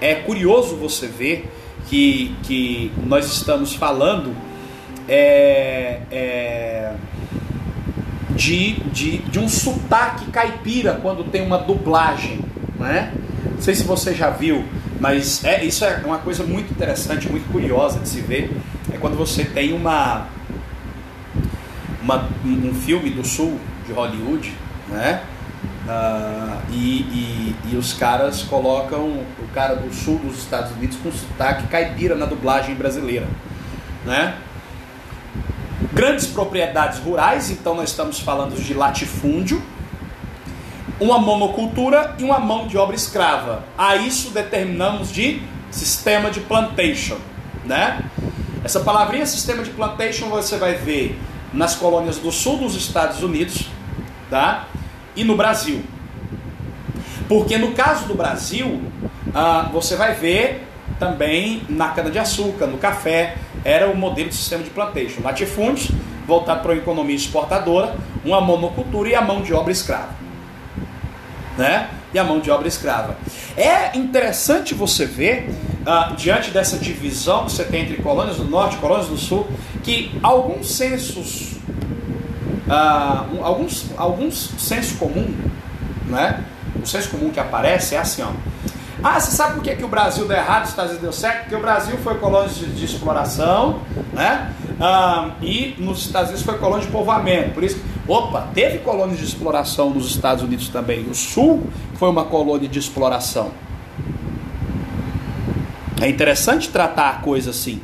é 0.00 0.14
curioso 0.14 0.76
você 0.76 1.06
ver 1.06 1.50
que, 1.88 2.36
que 2.42 2.92
nós 3.04 3.26
estamos 3.26 3.74
falando 3.74 4.36
é, 5.08 6.00
é, 6.10 6.92
de, 8.30 8.74
de, 8.90 9.18
de 9.18 9.38
um 9.38 9.48
sotaque 9.48 10.30
caipira 10.30 10.98
quando 11.02 11.24
tem 11.24 11.42
uma 11.42 11.58
dublagem, 11.58 12.40
né? 12.78 13.12
Não 13.44 13.60
sei 13.60 13.74
se 13.74 13.84
você 13.84 14.14
já 14.14 14.30
viu, 14.30 14.64
mas 15.00 15.44
é, 15.44 15.64
isso 15.64 15.84
é 15.84 16.00
uma 16.04 16.18
coisa 16.18 16.44
muito 16.44 16.70
interessante, 16.70 17.28
muito 17.28 17.50
curiosa 17.50 17.98
de 17.98 18.08
se 18.08 18.20
ver. 18.20 18.54
É 18.92 18.98
quando 18.98 19.16
você 19.16 19.44
tem 19.44 19.72
uma, 19.72 20.28
uma 22.02 22.28
um 22.44 22.74
filme 22.74 23.10
do 23.10 23.26
sul 23.26 23.58
de 23.86 23.92
Hollywood, 23.92 24.52
né? 24.88 25.22
Uh, 25.88 26.60
e, 26.70 27.00
e, 27.00 27.56
e, 27.72 27.76
os 27.76 27.94
caras 27.94 28.42
colocam 28.42 29.00
o 29.06 29.48
cara 29.54 29.74
do 29.74 29.92
sul 29.92 30.18
dos 30.18 30.36
Estados 30.36 30.70
Unidos 30.72 30.98
com 31.02 31.10
sotaque 31.10 31.66
caipira 31.68 32.14
na 32.14 32.26
dublagem 32.26 32.74
brasileira, 32.74 33.26
né? 34.04 34.34
Grandes 35.98 36.28
propriedades 36.28 37.00
rurais, 37.00 37.50
então 37.50 37.74
nós 37.74 37.90
estamos 37.90 38.20
falando 38.20 38.54
de 38.54 38.72
latifúndio, 38.72 39.60
uma 41.00 41.18
monocultura 41.18 42.14
e 42.20 42.22
uma 42.22 42.38
mão 42.38 42.68
de 42.68 42.78
obra 42.78 42.94
escrava. 42.94 43.64
A 43.76 43.96
isso 43.96 44.30
determinamos 44.30 45.12
de 45.12 45.42
sistema 45.72 46.30
de 46.30 46.38
plantation, 46.38 47.16
né? 47.64 48.00
Essa 48.62 48.78
palavrinha 48.78 49.26
sistema 49.26 49.64
de 49.64 49.70
plantation 49.70 50.28
você 50.28 50.56
vai 50.56 50.74
ver 50.74 51.18
nas 51.52 51.74
colônias 51.74 52.18
do 52.18 52.30
sul 52.30 52.58
dos 52.58 52.76
Estados 52.76 53.20
Unidos, 53.20 53.68
tá? 54.30 54.68
E 55.16 55.24
no 55.24 55.36
Brasil. 55.36 55.82
Porque 57.28 57.58
no 57.58 57.72
caso 57.72 58.06
do 58.06 58.14
Brasil, 58.14 58.80
ah, 59.34 59.68
você 59.72 59.96
vai 59.96 60.14
ver 60.14 60.64
também 61.00 61.64
na 61.68 61.88
cana-de-açúcar, 61.88 62.68
no 62.68 62.78
café, 62.78 63.36
era 63.68 63.88
o 63.90 63.96
modelo 63.96 64.28
de 64.28 64.34
sistema 64.34 64.62
de 64.62 64.70
plantation. 64.70 65.22
Latifúndios, 65.22 65.90
voltado 66.26 66.62
para 66.62 66.72
uma 66.72 66.78
economia 66.78 67.16
exportadora, 67.16 67.94
uma 68.24 68.40
monocultura 68.40 69.08
e 69.08 69.14
a 69.14 69.20
mão 69.20 69.42
de 69.42 69.52
obra 69.52 69.72
escrava 69.72 70.18
né? 71.58 71.90
E 72.14 72.18
a 72.18 72.24
mão 72.24 72.38
de 72.38 72.50
obra 72.50 72.68
escrava. 72.68 73.18
É 73.56 73.98
interessante 73.98 74.72
você 74.72 75.04
ver, 75.04 75.50
uh, 75.82 76.14
diante 76.14 76.50
dessa 76.50 76.78
divisão 76.78 77.44
que 77.44 77.52
você 77.52 77.64
tem 77.64 77.82
entre 77.82 77.96
colônias 78.00 78.36
do 78.36 78.44
norte 78.44 78.76
e 78.76 78.78
colônias 78.78 79.08
do 79.08 79.18
sul, 79.18 79.46
que 79.82 80.16
alguns 80.22 80.70
sensos, 80.70 81.56
uh, 82.66 83.42
alguns, 83.42 83.86
alguns 83.96 84.52
senso 84.56 84.96
comum, 84.96 85.34
né? 86.06 86.44
O 86.80 86.86
senso 86.86 87.10
comum 87.10 87.30
que 87.30 87.40
aparece 87.40 87.96
é 87.96 87.98
assim, 87.98 88.22
ó. 88.22 88.30
Ah, 89.02 89.20
você 89.20 89.30
sabe 89.30 89.54
por 89.54 89.62
que, 89.62 89.76
que 89.76 89.84
o 89.84 89.88
Brasil 89.88 90.26
deu 90.26 90.36
errado, 90.36 90.64
os 90.64 90.70
Estados 90.70 90.90
Unidos 90.90 91.02
deu 91.02 91.12
certo? 91.12 91.42
Porque 91.42 91.54
o 91.54 91.60
Brasil 91.60 91.96
foi 91.98 92.16
colônia 92.16 92.48
de, 92.48 92.66
de 92.66 92.84
exploração, 92.84 93.80
né? 94.12 94.52
Ah, 94.80 95.30
e 95.40 95.76
nos 95.78 96.00
Estados 96.00 96.30
Unidos 96.30 96.44
foi 96.44 96.58
colônia 96.58 96.84
de 96.84 96.90
povoamento. 96.90 97.50
Por 97.50 97.62
isso, 97.62 97.80
opa, 98.08 98.48
teve 98.52 98.78
colônias 98.78 99.18
de 99.18 99.24
exploração 99.24 99.90
nos 99.90 100.10
Estados 100.10 100.42
Unidos 100.42 100.68
também. 100.68 101.08
O 101.08 101.14
Sul 101.14 101.68
foi 101.94 102.08
uma 102.08 102.24
colônia 102.24 102.68
de 102.68 102.78
exploração. 102.78 103.52
É 106.00 106.08
interessante 106.08 106.68
tratar 106.68 107.10
a 107.10 107.14
coisa 107.14 107.50
assim, 107.50 107.80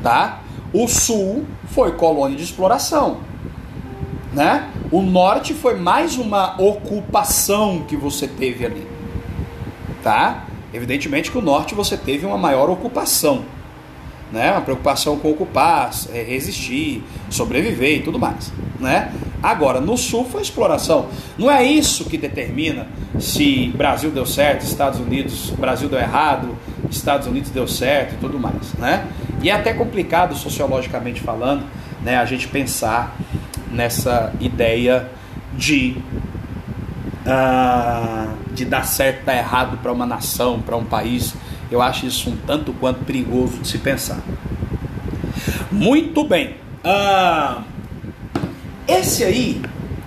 tá? 0.00 0.40
O 0.72 0.86
Sul 0.86 1.44
foi 1.66 1.92
colônia 1.92 2.36
de 2.36 2.44
exploração, 2.44 3.18
né? 4.32 4.70
O 4.92 5.02
Norte 5.02 5.54
foi 5.54 5.74
mais 5.74 6.16
uma 6.16 6.60
ocupação 6.60 7.84
que 7.88 7.96
você 7.96 8.28
teve 8.28 8.64
ali 8.64 8.93
tá? 10.04 10.44
Evidentemente 10.72 11.30
que 11.30 11.38
o 11.38 11.40
norte 11.40 11.74
você 11.74 11.96
teve 11.96 12.26
uma 12.26 12.36
maior 12.36 12.68
ocupação, 12.68 13.44
né? 14.30 14.52
Uma 14.52 14.60
preocupação 14.60 15.18
com 15.18 15.30
ocupar, 15.30 15.90
é, 16.12 16.22
resistir, 16.22 17.02
sobreviver 17.30 17.98
e 17.98 18.02
tudo 18.02 18.18
mais, 18.18 18.52
né? 18.78 19.12
Agora, 19.42 19.80
no 19.80 19.96
sul 19.96 20.24
foi 20.24 20.42
exploração. 20.42 21.08
Não 21.38 21.50
é 21.50 21.64
isso 21.64 22.04
que 22.04 22.18
determina 22.18 22.86
se 23.18 23.72
Brasil 23.74 24.10
deu 24.10 24.26
certo, 24.26 24.64
Estados 24.64 25.00
Unidos, 25.00 25.50
Brasil 25.50 25.88
deu 25.88 25.98
errado, 25.98 26.56
Estados 26.90 27.26
Unidos 27.26 27.50
deu 27.50 27.66
certo 27.66 28.14
e 28.14 28.16
tudo 28.18 28.38
mais, 28.38 28.74
né? 28.78 29.06
E 29.42 29.50
é 29.50 29.52
até 29.52 29.72
complicado 29.72 30.34
sociologicamente 30.34 31.20
falando, 31.20 31.64
né, 32.02 32.16
a 32.16 32.24
gente 32.24 32.48
pensar 32.48 33.16
nessa 33.70 34.32
ideia 34.40 35.08
de 35.56 35.96
uh, 37.26 38.34
de 38.52 38.64
dar 38.64 38.84
certo, 38.84 39.24
dar 39.24 39.36
errado 39.36 39.78
para 39.78 39.92
uma 39.92 40.06
nação, 40.06 40.60
para 40.60 40.76
um 40.76 40.84
país. 40.84 41.34
Eu 41.70 41.82
acho 41.82 42.06
isso 42.06 42.30
um 42.30 42.36
tanto 42.36 42.72
quanto 42.74 43.04
perigoso 43.04 43.58
de 43.58 43.68
se 43.68 43.78
pensar. 43.78 44.18
Muito 45.70 46.24
bem. 46.24 46.56
Uh, 46.84 47.62
esse 48.86 49.24
aí 49.24 49.62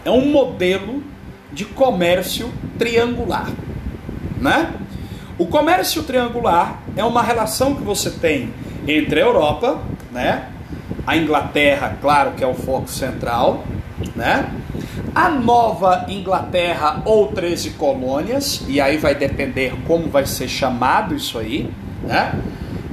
é 0.05 0.12
um 0.12 0.31
modelo 0.31 1.03
de 1.51 1.65
comércio 1.65 2.51
triangular, 2.77 3.50
né? 4.39 4.74
O 5.38 5.47
comércio 5.47 6.03
triangular 6.03 6.79
é 6.95 7.03
uma 7.03 7.21
relação 7.21 7.75
que 7.75 7.83
você 7.83 8.12
tem 8.12 8.53
entre 8.88 9.21
a 9.21 9.25
Europa, 9.25 9.79
né? 10.12 10.47
A 11.07 11.15
Inglaterra, 11.15 11.97
claro 12.01 12.31
que 12.31 12.43
é 12.43 12.47
o 12.47 12.53
foco 12.53 12.89
central, 12.89 13.63
né? 14.13 14.51
A 15.15 15.29
Nova 15.29 16.05
Inglaterra 16.09 17.01
ou 17.05 17.27
13 17.27 17.71
colônias, 17.71 18.61
e 18.67 18.81
aí 18.81 18.97
vai 18.97 19.15
depender 19.15 19.73
como 19.87 20.09
vai 20.09 20.25
ser 20.25 20.49
chamado 20.49 21.15
isso 21.15 21.39
aí, 21.39 21.71
né? 22.03 22.37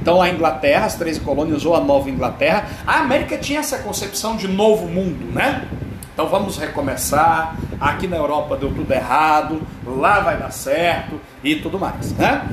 Então 0.01 0.21
a 0.21 0.29
Inglaterra, 0.29 0.85
as 0.85 0.95
13 0.95 1.19
colônias 1.19 1.65
ou 1.65 1.75
a 1.75 1.81
Nova 1.81 2.09
Inglaterra, 2.09 2.65
a 2.87 2.99
América 2.99 3.37
tinha 3.37 3.59
essa 3.59 3.79
concepção 3.79 4.37
de 4.37 4.47
novo 4.47 4.87
mundo, 4.87 5.33
né? 5.33 5.67
Então 6.13 6.29
vamos 6.29 6.57
recomeçar. 6.57 7.57
Aqui 7.81 8.07
na 8.07 8.15
Europa 8.15 8.55
deu 8.55 8.73
tudo 8.73 8.89
errado, 8.93 9.61
lá 9.85 10.21
vai 10.21 10.37
dar 10.37 10.51
certo 10.51 11.19
e 11.43 11.57
tudo 11.57 11.77
mais, 11.77 12.13
né? 12.13 12.47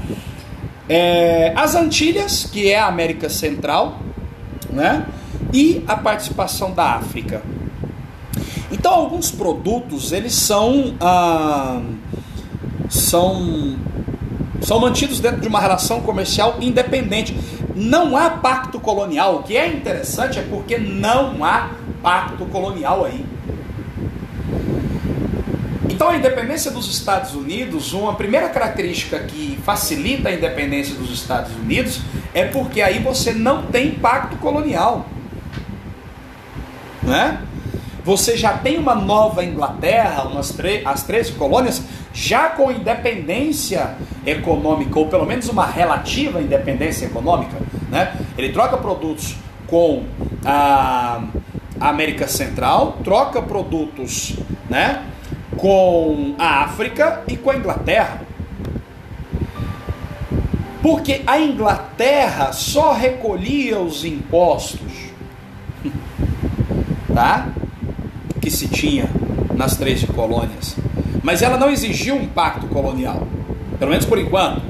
É, 0.88 1.52
as 1.54 1.76
Antilhas, 1.76 2.50
que 2.50 2.69
é 2.69 2.81
a 2.81 2.87
América 2.87 3.28
Central, 3.28 4.00
né? 4.69 5.07
E 5.53 5.85
a 5.87 5.97
participação 5.97 6.73
da 6.73 6.95
África. 6.95 7.43
Então 8.71 8.93
alguns 8.93 9.31
produtos 9.31 10.13
eles 10.13 10.35
são 10.35 10.95
ah, 11.01 11.83
são 12.89 13.77
são 14.63 14.79
mantidos 14.81 15.21
dentro 15.21 15.41
de 15.41 15.49
uma 15.49 15.61
relação 15.61 16.01
comercial 16.01 16.57
independente. 16.61 17.37
Não 17.75 18.17
há 18.17 18.31
pacto 18.31 18.79
colonial. 18.79 19.37
O 19.37 19.43
que 19.43 19.57
é 19.57 19.67
interessante 19.67 20.39
é 20.39 20.43
porque 20.43 20.79
não 20.79 21.45
há 21.45 21.71
pacto 22.03 22.45
colonial 22.47 23.05
aí. 23.05 23.25
Então, 25.89 26.09
a 26.09 26.17
independência 26.17 26.71
dos 26.71 26.89
Estados 26.89 27.35
Unidos, 27.35 27.93
uma 27.93 28.15
primeira 28.15 28.49
característica 28.49 29.19
que 29.21 29.59
facilita 29.65 30.31
a 30.31 30.33
independência 30.33 30.95
dos 30.95 31.13
Estados 31.13 31.55
Unidos 31.55 32.01
é 32.35 32.45
porque 32.45 32.81
aí 32.81 32.99
você 32.99 33.33
não 33.33 33.67
tem 33.67 33.93
pacto 33.93 34.37
colonial. 34.39 35.07
Né? 37.03 37.41
Você 38.05 38.37
já 38.37 38.55
tem 38.55 38.79
uma 38.79 38.95
nova 38.95 39.45
Inglaterra, 39.45 40.25
umas 40.25 40.57
as 40.85 41.03
13 41.05 41.33
colônias, 41.33 41.83
já 42.12 42.49
com 42.51 42.71
independência 42.71 43.95
econômica, 44.27 44.99
ou 44.99 45.07
pelo 45.07 45.25
menos 45.25 45.49
uma 45.49 45.67
relativa 45.67 46.41
independência 46.41 47.07
econômica. 47.07 47.57
Né? 47.88 48.17
Ele 48.37 48.51
troca 48.53 48.77
produtos 48.77 49.37
com 49.67 50.05
a 50.45 51.23
América 51.81 52.29
Central, 52.29 52.99
troca 53.03 53.41
produtos 53.41 54.35
né, 54.69 55.03
com 55.57 56.35
a 56.38 56.62
África 56.65 57.23
e 57.27 57.37
com 57.37 57.51
a 57.51 57.57
Inglaterra. 57.57 58.23
Porque 60.83 61.23
a 61.27 61.38
Inglaterra 61.38 62.53
só 62.53 62.93
recolhia 62.93 63.79
os 63.79 64.05
impostos, 64.05 64.91
tá? 67.14 67.48
Que 68.40 68.51
se 68.51 68.68
tinha 68.68 69.09
nas 69.55 69.77
13 69.77 70.07
colônias. 70.09 70.77
Mas 71.22 71.42
ela 71.42 71.57
não 71.57 71.70
exigiu 71.70 72.16
um 72.16 72.27
pacto 72.27 72.66
colonial, 72.66 73.27
pelo 73.79 73.90
menos 73.90 74.05
por 74.05 74.18
enquanto. 74.18 74.62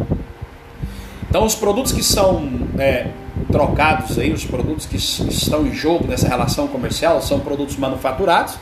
Então, 1.29 1.45
os 1.45 1.55
produtos 1.55 1.93
que 1.93 2.03
são 2.03 2.47
é, 2.79 3.07
trocados 3.51 4.19
aí, 4.19 4.33
os 4.33 4.45
produtos 4.45 4.85
que 4.85 4.97
estão 4.97 5.67
em 5.67 5.73
jogo 5.73 6.07
nessa 6.07 6.29
relação 6.29 6.69
comercial, 6.69 7.23
são 7.23 7.41
produtos 7.41 7.77
manufaturados 7.77 8.57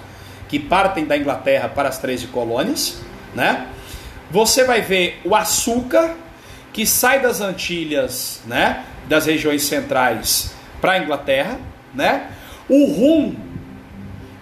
que 0.49 0.59
partem 0.59 1.05
da 1.05 1.17
Inglaterra 1.17 1.69
para 1.69 1.89
as 1.89 1.99
13 1.99 2.29
colônias, 2.29 3.01
né? 3.35 3.67
Você 4.31 4.65
vai 4.65 4.81
ver 4.81 5.21
o 5.25 5.35
açúcar 5.35 6.15
que 6.73 6.87
sai 6.87 7.21
das 7.21 7.41
Antilhas, 7.41 8.41
né, 8.47 8.85
das 9.09 9.27
regiões 9.27 9.63
centrais 9.63 10.53
para 10.81 10.93
a 10.93 10.99
Inglaterra, 10.99 11.59
né? 11.93 12.29
O 12.69 12.87
rum 12.87 13.35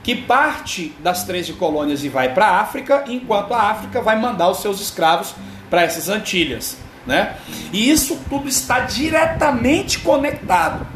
que 0.09 0.15
parte 0.15 0.97
das 1.03 1.25
13 1.25 1.53
colônias 1.53 2.03
e 2.03 2.09
vai 2.09 2.33
para 2.33 2.47
a 2.47 2.61
África, 2.63 3.05
enquanto 3.09 3.53
a 3.53 3.71
África 3.71 4.01
vai 4.01 4.19
mandar 4.19 4.49
os 4.49 4.63
seus 4.63 4.81
escravos 4.81 5.35
para 5.69 5.83
essas 5.83 6.09
Antilhas, 6.09 6.79
né? 7.07 7.37
E 7.75 7.91
isso 7.91 8.19
tudo 8.27 8.49
está 8.49 8.81
diretamente 8.81 9.99
conectado. 9.99 10.87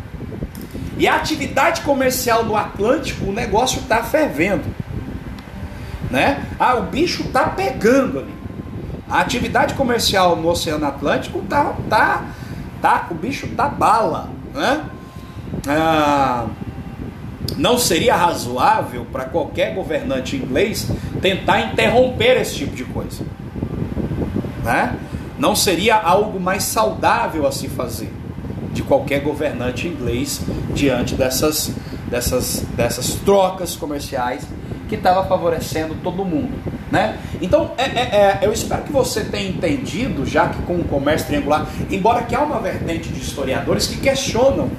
E 0.96 1.07
a 1.07 1.16
atividade 1.16 1.83
comercial 1.83 2.42
no 2.42 2.57
Atlântico, 2.57 3.27
o 3.27 3.33
negócio 3.35 3.81
está 3.81 4.03
fervendo 4.03 4.64
né? 6.11 6.42
Ah, 6.59 6.77
o 6.77 6.85
bicho 6.85 7.25
tá 7.29 7.51
pegando 7.51 8.20
ali. 8.20 8.35
A 9.11 9.20
atividade 9.20 9.75
comercial 9.75 10.37
no 10.37 10.48
Oceano 10.48 10.87
Atlântico 10.87 11.42
tá, 11.42 11.75
tá, 11.90 12.22
tá, 12.81 13.09
o 13.11 13.14
bicho 13.14 13.46
tá 13.48 13.68
bala, 13.68 14.31
né? 14.55 14.87
Ah, 15.68 16.46
não 17.57 17.78
seria 17.78 18.16
razoável 18.16 19.07
para 19.11 19.24
qualquer 19.24 19.74
governante 19.74 20.37
inglês 20.37 20.88
tentar 21.20 21.72
interromper 21.72 22.40
esse 22.40 22.57
tipo 22.57 22.74
de 22.74 22.85
coisa, 22.85 23.24
né? 24.64 24.96
Não 25.38 25.57
seria 25.57 25.96
algo 25.96 26.38
mais 26.38 26.62
saudável 26.64 27.46
a 27.46 27.52
se 27.52 27.68
fazer 27.68 28.12
de 28.72 28.83
qualquer 28.83 29.20
governante 29.20 29.87
inglês 29.87 30.40
diante 30.72 31.14
dessas, 31.14 31.72
dessas, 32.09 32.64
dessas 32.74 33.14
trocas 33.16 33.76
comerciais 33.76 34.46
que 34.88 34.94
estava 34.94 35.24
favorecendo 35.26 35.96
todo 36.02 36.24
mundo. 36.24 36.52
Né? 36.90 37.18
Então, 37.40 37.72
é, 37.78 37.85
é, 37.85 37.87
é, 37.87 38.38
eu 38.42 38.52
espero 38.52 38.83
que 38.83 38.92
você 38.92 39.24
tenha 39.24 39.48
entendido, 39.48 40.26
já 40.26 40.48
que 40.48 40.61
com 40.62 40.74
o 40.74 40.85
comércio 40.85 41.26
triangular, 41.26 41.66
embora 41.90 42.22
que 42.22 42.35
há 42.35 42.40
uma 42.40 42.61
vertente 42.61 43.09
de 43.09 43.18
historiadores 43.18 43.87
que 43.87 43.96
questionam 43.96 44.70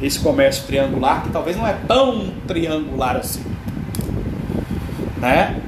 esse 0.00 0.18
comércio 0.20 0.64
triangular, 0.66 1.22
que 1.22 1.30
talvez 1.30 1.56
não 1.56 1.66
é 1.66 1.74
tão 1.86 2.32
triangular 2.46 3.16
assim. 3.16 3.42
Né? 5.18 5.60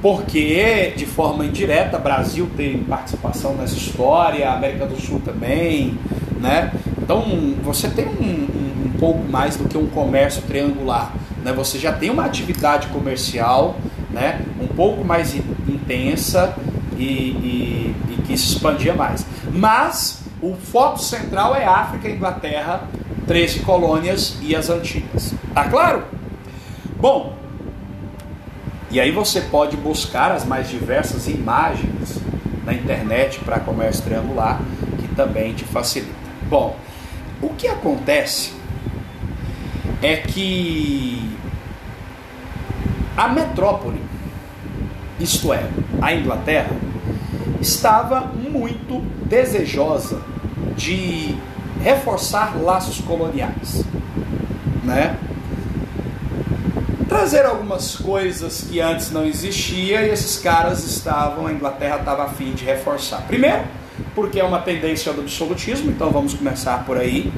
Porque, 0.00 0.92
de 0.96 1.06
forma 1.06 1.44
indireta, 1.44 1.98
Brasil 1.98 2.48
tem 2.56 2.82
participação 2.84 3.54
nessa 3.54 3.76
história, 3.76 4.50
América 4.50 4.86
do 4.86 5.00
Sul 5.00 5.20
também. 5.24 5.98
Né? 6.40 6.72
Então, 7.00 7.24
você 7.62 7.88
tem 7.88 8.06
um, 8.06 8.10
um, 8.10 8.86
um 8.86 8.92
pouco 8.98 9.22
mais 9.30 9.56
do 9.56 9.68
que 9.68 9.78
um 9.78 9.86
comércio 9.86 10.42
triangular 10.42 11.12
né, 11.42 11.52
você 11.52 11.78
já 11.78 11.92
tem 11.92 12.10
uma 12.10 12.24
atividade 12.24 12.88
comercial 12.88 13.76
né, 14.10 14.40
um 14.60 14.66
pouco 14.66 15.04
mais 15.04 15.34
intensa 15.34 16.54
e, 16.96 17.02
e, 17.02 17.96
e 18.10 18.22
que 18.22 18.36
se 18.36 18.54
expandia 18.54 18.94
mais. 18.94 19.26
Mas 19.52 20.22
o 20.40 20.54
foco 20.54 20.98
central 20.98 21.54
é 21.54 21.64
África, 21.64 22.08
Inglaterra, 22.08 22.82
13 23.26 23.60
colônias 23.60 24.36
e 24.40 24.54
as 24.54 24.68
Antilhas. 24.68 25.34
Tá 25.54 25.68
claro? 25.68 26.04
Bom, 26.98 27.36
e 28.90 29.00
aí 29.00 29.10
você 29.10 29.40
pode 29.40 29.76
buscar 29.76 30.32
as 30.32 30.44
mais 30.44 30.68
diversas 30.68 31.26
imagens 31.26 32.18
na 32.64 32.74
internet 32.74 33.40
para 33.40 33.58
comércio 33.58 34.04
triangular, 34.04 34.60
que 35.00 35.08
também 35.14 35.54
te 35.54 35.64
facilita. 35.64 36.12
Bom, 36.48 36.76
o 37.40 37.48
que 37.50 37.66
acontece 37.66 38.52
é 40.02 40.16
que 40.16 41.30
a 43.16 43.28
metrópole, 43.28 44.00
isto 45.18 45.52
é, 45.52 45.66
a 46.00 46.12
Inglaterra, 46.14 46.76
estava 47.60 48.20
muito 48.20 49.00
desejosa 49.26 50.20
de 50.76 51.36
reforçar 51.82 52.56
laços 52.56 53.00
coloniais, 53.00 53.84
né? 54.84 55.16
Trazer 57.08 57.44
algumas 57.44 57.96
coisas 57.96 58.62
que 58.62 58.80
antes 58.80 59.10
não 59.10 59.26
existia 59.26 60.02
e 60.02 60.10
esses 60.10 60.38
caras 60.38 60.84
estavam, 60.84 61.46
a 61.46 61.52
Inglaterra 61.52 61.96
estava 61.96 62.24
a 62.24 62.28
fim 62.28 62.52
de 62.52 62.64
reforçar. 62.64 63.22
Primeiro, 63.26 63.64
porque 64.14 64.40
é 64.40 64.44
uma 64.44 64.60
tendência 64.60 65.12
do 65.12 65.20
absolutismo, 65.20 65.90
então 65.90 66.10
vamos 66.10 66.32
começar 66.32 66.84
por 66.84 66.96
aí, 66.96 67.32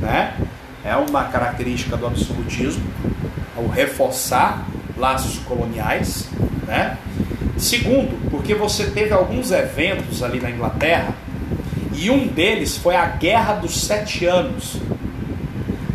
né? 0.00 0.34
É 0.84 0.96
uma 0.96 1.24
característica 1.24 1.96
do 1.96 2.06
absolutismo, 2.06 2.84
o 3.56 3.68
reforçar 3.68 4.66
laços 4.96 5.38
coloniais, 5.40 6.28
né? 6.66 6.98
Segundo, 7.56 8.30
porque 8.30 8.54
você 8.54 8.86
teve 8.86 9.12
alguns 9.12 9.52
eventos 9.52 10.22
ali 10.22 10.40
na 10.40 10.50
Inglaterra 10.50 11.14
e 11.96 12.10
um 12.10 12.26
deles 12.26 12.76
foi 12.76 12.96
a 12.96 13.06
Guerra 13.06 13.54
dos 13.54 13.84
Sete 13.84 14.26
Anos, 14.26 14.76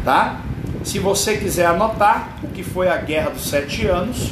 tá? 0.04 0.42
Se 0.84 0.98
você 0.98 1.38
quiser 1.38 1.66
anotar 1.66 2.30
o 2.42 2.48
que 2.48 2.64
foi 2.64 2.88
a 2.88 2.98
Guerra 2.98 3.32
dos 3.32 3.50
Sete 3.50 3.86
Anos, 3.86 4.32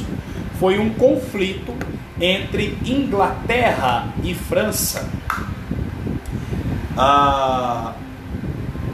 foi 0.58 0.78
um 0.78 0.90
conflito 0.90 1.74
entre 2.20 2.76
Inglaterra 2.84 4.08
e 4.24 4.34
França. 4.34 5.08
Ah, 6.96 7.92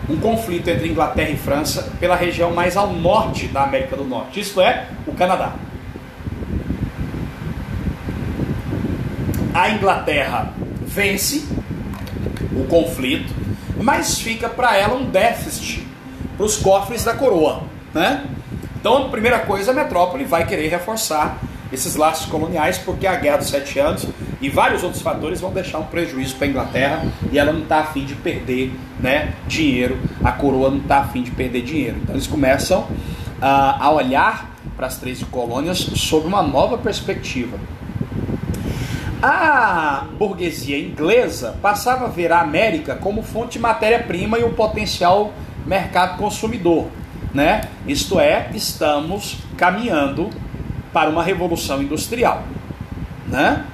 um 0.08 0.16
conflito 0.16 0.68
entre 0.68 0.88
Inglaterra 0.88 1.30
e 1.30 1.36
França 1.36 1.90
pela 1.98 2.16
região 2.16 2.52
mais 2.52 2.76
ao 2.76 2.92
norte 2.92 3.46
da 3.46 3.64
América 3.64 3.96
do 3.96 4.04
Norte, 4.04 4.40
isto 4.40 4.60
é, 4.60 4.88
o 5.06 5.12
Canadá. 5.14 5.54
A 9.54 9.70
Inglaterra 9.70 10.52
vence 10.84 11.46
o 12.52 12.64
conflito, 12.68 13.32
mas 13.80 14.18
fica 14.18 14.48
para 14.48 14.76
ela 14.76 14.94
um 14.94 15.04
déficit 15.04 15.86
para 16.36 16.46
os 16.46 16.56
cofres 16.56 17.04
da 17.04 17.14
coroa, 17.14 17.62
né? 17.92 18.24
Então, 18.78 19.06
a 19.06 19.08
primeira 19.08 19.38
coisa, 19.40 19.70
a 19.70 19.74
metrópole 19.74 20.24
vai 20.24 20.46
querer 20.46 20.68
reforçar 20.68 21.38
esses 21.72 21.96
laços 21.96 22.26
coloniais, 22.26 22.78
porque 22.78 23.06
a 23.06 23.16
Guerra 23.16 23.38
dos 23.38 23.48
Sete 23.48 23.78
Anos 23.78 24.06
e 24.40 24.48
vários 24.48 24.82
outros 24.82 25.02
fatores 25.02 25.40
vão 25.40 25.52
deixar 25.52 25.78
um 25.78 25.84
prejuízo 25.84 26.36
para 26.36 26.46
a 26.46 26.50
Inglaterra 26.50 27.06
e 27.32 27.38
ela 27.38 27.52
não 27.52 27.62
está 27.62 27.78
afim 27.78 28.04
de 28.04 28.14
perder 28.14 28.72
né, 29.00 29.32
dinheiro, 29.46 29.98
a 30.22 30.32
coroa 30.32 30.70
não 30.70 30.78
está 30.78 30.98
afim 30.98 31.22
de 31.22 31.30
perder 31.30 31.62
dinheiro. 31.62 31.96
Então 32.02 32.14
eles 32.14 32.26
começam 32.26 32.80
uh, 32.80 32.88
a 33.40 33.90
olhar 33.90 34.54
para 34.76 34.86
as 34.86 34.98
13 34.98 35.24
colônias 35.26 35.78
sob 35.78 36.26
uma 36.26 36.42
nova 36.42 36.76
perspectiva. 36.78 37.58
A 39.26 40.04
burguesia 40.18 40.78
inglesa 40.78 41.56
passava 41.62 42.04
a 42.04 42.08
ver 42.08 42.30
a 42.30 42.42
América 42.42 42.94
como 42.94 43.22
fonte 43.22 43.52
de 43.52 43.58
matéria-prima 43.58 44.38
e 44.38 44.44
um 44.44 44.52
potencial 44.52 45.32
mercado 45.64 46.18
consumidor. 46.18 46.88
Né? 47.32 47.62
Isto 47.86 48.20
é, 48.20 48.50
estamos 48.52 49.38
caminhando 49.56 50.28
para 50.92 51.08
uma 51.08 51.22
revolução 51.22 51.80
industrial. 51.80 52.42
Né? 53.26 53.64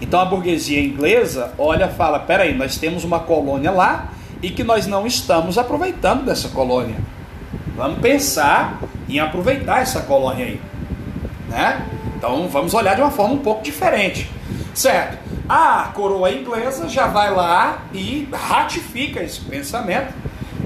Então 0.00 0.18
a 0.18 0.24
burguesia 0.24 0.82
inglesa 0.82 1.54
olha 1.56 1.86
fala: 1.86 2.18
peraí, 2.18 2.52
nós 2.52 2.76
temos 2.76 3.04
uma 3.04 3.20
colônia 3.20 3.70
lá 3.70 4.10
e 4.42 4.50
que 4.50 4.64
nós 4.64 4.88
não 4.88 5.06
estamos 5.06 5.56
aproveitando 5.56 6.24
dessa 6.24 6.48
colônia. 6.48 6.96
Vamos 7.76 8.00
pensar 8.00 8.80
em 9.08 9.20
aproveitar 9.20 9.82
essa 9.82 10.00
colônia 10.00 10.46
aí. 10.46 10.60
Né? 11.48 11.86
Então 12.16 12.48
vamos 12.48 12.74
olhar 12.74 12.96
de 12.96 13.02
uma 13.02 13.12
forma 13.12 13.34
um 13.34 13.38
pouco 13.38 13.62
diferente. 13.62 14.34
Certo? 14.76 15.16
A 15.48 15.90
coroa 15.94 16.30
inglesa 16.30 16.86
já 16.86 17.06
vai 17.06 17.34
lá 17.34 17.86
e 17.94 18.28
ratifica 18.30 19.22
esse 19.22 19.40
pensamento 19.40 20.12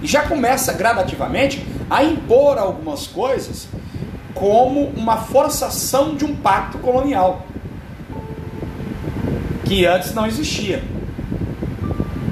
e 0.02 0.06
já 0.08 0.22
começa 0.22 0.72
gradativamente 0.72 1.64
a 1.88 2.02
impor 2.02 2.58
algumas 2.58 3.06
coisas 3.06 3.68
como 4.34 4.86
uma 4.96 5.18
forçação 5.18 6.16
de 6.16 6.24
um 6.24 6.34
pacto 6.34 6.78
colonial 6.78 7.46
que 9.64 9.86
antes 9.86 10.12
não 10.12 10.26
existia. 10.26 10.82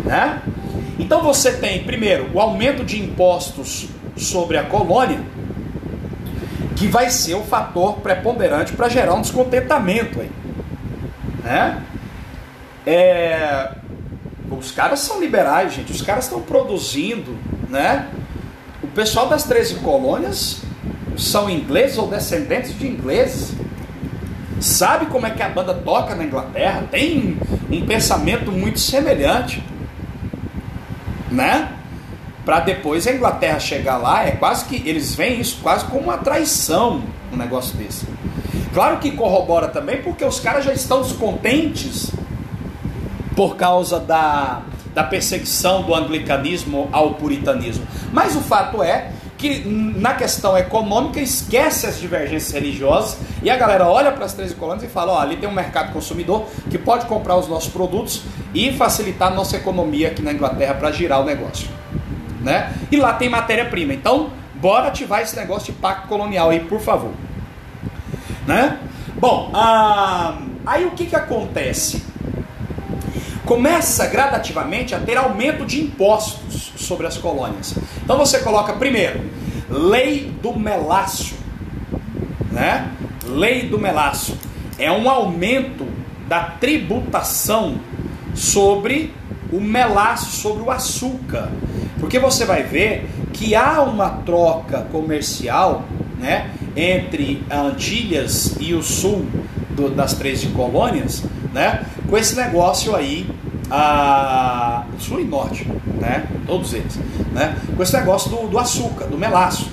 Né? 0.04 0.42
Então 0.98 1.22
você 1.22 1.52
tem, 1.52 1.84
primeiro, 1.84 2.28
o 2.34 2.40
aumento 2.40 2.84
de 2.84 3.00
impostos 3.00 3.86
sobre 4.16 4.58
a 4.58 4.64
colônia, 4.64 5.20
que 6.74 6.88
vai 6.88 7.08
ser 7.08 7.34
o 7.34 7.44
fator 7.44 7.98
preponderante 7.98 8.72
para 8.72 8.88
gerar 8.88 9.14
um 9.14 9.20
descontentamento 9.20 10.20
aí. 10.20 10.37
Né? 11.48 11.82
É... 12.86 13.70
Os 14.50 14.70
caras 14.70 15.00
são 15.00 15.18
liberais, 15.18 15.72
gente. 15.72 15.90
Os 15.90 16.02
caras 16.02 16.24
estão 16.24 16.42
produzindo, 16.42 17.36
né? 17.70 18.08
O 18.82 18.86
pessoal 18.86 19.28
das 19.28 19.44
13 19.44 19.76
colônias 19.76 20.60
são 21.16 21.48
ingleses 21.48 21.96
ou 21.96 22.06
descendentes 22.06 22.78
de 22.78 22.86
ingleses 22.86 23.54
sabe 24.60 25.06
como 25.06 25.26
é 25.26 25.30
que 25.30 25.42
a 25.42 25.48
banda 25.48 25.74
toca 25.74 26.14
na 26.14 26.24
Inglaterra, 26.24 26.84
tem 26.90 27.38
um 27.70 27.86
pensamento 27.86 28.50
muito 28.50 28.80
semelhante, 28.80 29.62
né? 31.30 31.72
Para 32.44 32.60
depois 32.60 33.06
a 33.06 33.12
Inglaterra 33.12 33.60
chegar 33.60 33.98
lá, 33.98 34.26
é 34.26 34.32
quase 34.32 34.64
que 34.64 34.88
eles 34.88 35.14
veem 35.14 35.40
isso 35.40 35.60
quase 35.62 35.84
como 35.84 36.04
uma 36.04 36.18
traição, 36.18 37.02
um 37.32 37.36
negócio 37.36 37.76
desse. 37.76 38.06
Claro 38.72 38.98
que 38.98 39.10
corrobora 39.12 39.68
também 39.68 40.02
porque 40.02 40.24
os 40.24 40.40
caras 40.40 40.64
já 40.64 40.72
estão 40.72 41.02
descontentes 41.02 42.12
por 43.34 43.56
causa 43.56 44.00
da, 44.00 44.62
da 44.94 45.04
perseguição 45.04 45.82
do 45.82 45.94
anglicanismo 45.94 46.88
ao 46.90 47.14
puritanismo. 47.14 47.86
Mas 48.12 48.34
o 48.34 48.40
fato 48.40 48.82
é 48.82 49.12
que 49.38 49.60
na 49.64 50.14
questão 50.14 50.58
econômica 50.58 51.20
esquece 51.20 51.86
as 51.86 51.98
divergências 51.98 52.52
religiosas 52.52 53.18
e 53.40 53.48
a 53.48 53.56
galera 53.56 53.86
olha 53.86 54.10
para 54.10 54.24
as 54.24 54.34
13 54.34 54.56
colônias 54.56 54.82
e 54.82 54.88
fala: 54.88 55.12
ó, 55.12 55.20
ali 55.20 55.36
tem 55.36 55.48
um 55.48 55.52
mercado 55.52 55.92
consumidor 55.92 56.46
que 56.68 56.76
pode 56.76 57.06
comprar 57.06 57.36
os 57.36 57.46
nossos 57.46 57.70
produtos 57.70 58.22
e 58.52 58.72
facilitar 58.72 59.30
a 59.30 59.34
nossa 59.34 59.56
economia 59.56 60.08
aqui 60.08 60.20
na 60.20 60.32
Inglaterra 60.32 60.74
para 60.74 60.90
girar 60.90 61.20
o 61.20 61.24
negócio. 61.24 61.68
Né? 62.42 62.72
E 62.90 62.96
lá 62.96 63.12
tem 63.12 63.28
matéria-prima. 63.28 63.94
Então, 63.94 64.30
bora 64.54 64.88
ativar 64.88 65.20
esse 65.20 65.36
negócio 65.36 65.72
de 65.72 65.78
pacto 65.78 66.08
colonial 66.08 66.50
aí, 66.50 66.60
por 66.60 66.80
favor. 66.80 67.12
Né? 68.48 68.78
Bom, 69.20 69.50
ah, 69.52 70.38
aí 70.64 70.86
o 70.86 70.92
que, 70.92 71.04
que 71.04 71.14
acontece? 71.14 72.02
Começa 73.44 74.06
gradativamente 74.06 74.94
a 74.94 74.98
ter 74.98 75.18
aumento 75.18 75.66
de 75.66 75.82
impostos 75.82 76.72
sobre 76.76 77.06
as 77.06 77.18
colônias. 77.18 77.74
Então 78.02 78.16
você 78.16 78.38
coloca 78.38 78.72
primeiro, 78.72 79.20
lei 79.68 80.32
do 80.42 80.58
melaço, 80.58 81.34
né? 82.50 82.90
Lei 83.26 83.68
do 83.68 83.78
melaço 83.78 84.34
é 84.78 84.90
um 84.90 85.10
aumento 85.10 85.86
da 86.26 86.44
tributação 86.44 87.78
sobre 88.34 89.14
o 89.52 89.60
melaço, 89.60 90.30
sobre 90.30 90.62
o 90.62 90.70
açúcar. 90.70 91.50
Porque 92.00 92.18
você 92.18 92.46
vai 92.46 92.62
ver 92.62 93.10
que 93.34 93.54
há 93.54 93.82
uma 93.82 94.08
troca 94.08 94.86
comercial, 94.90 95.84
né, 96.18 96.50
entre 96.76 97.42
Antilhas 97.50 98.56
e 98.60 98.74
o 98.74 98.82
sul 98.82 99.26
do, 99.70 99.90
das 99.90 100.14
13 100.14 100.48
colônias, 100.48 101.22
né, 101.52 101.84
com 102.08 102.16
esse 102.16 102.36
negócio 102.36 102.94
aí 102.94 103.26
a 103.70 104.84
sul 104.98 105.20
e 105.20 105.24
norte, 105.24 105.66
né? 106.00 106.26
Todos 106.46 106.72
eles, 106.72 106.98
né? 107.32 107.56
Com 107.76 107.82
esse 107.82 107.96
negócio 107.96 108.30
do, 108.30 108.48
do 108.48 108.58
açúcar, 108.58 109.06
do 109.06 109.18
melaço, 109.18 109.70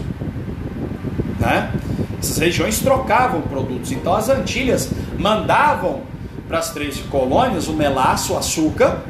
né? 1.39 1.71
Essas 2.19 2.37
regiões 2.37 2.79
trocavam 2.79 3.41
produtos, 3.41 3.91
então 3.91 4.15
as 4.15 4.29
Antilhas 4.29 4.89
mandavam 5.17 6.01
para 6.47 6.59
as 6.59 6.71
13 6.71 7.03
colônias 7.03 7.67
o 7.67 7.73
melaço, 7.73 8.33
o 8.33 8.37
açúcar, 8.37 9.01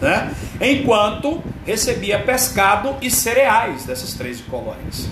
né? 0.00 0.32
Enquanto 0.60 1.42
recebia 1.64 2.18
pescado 2.18 2.94
e 3.00 3.10
cereais 3.10 3.84
dessas 3.84 4.14
13 4.14 4.42
colônias, 4.44 5.08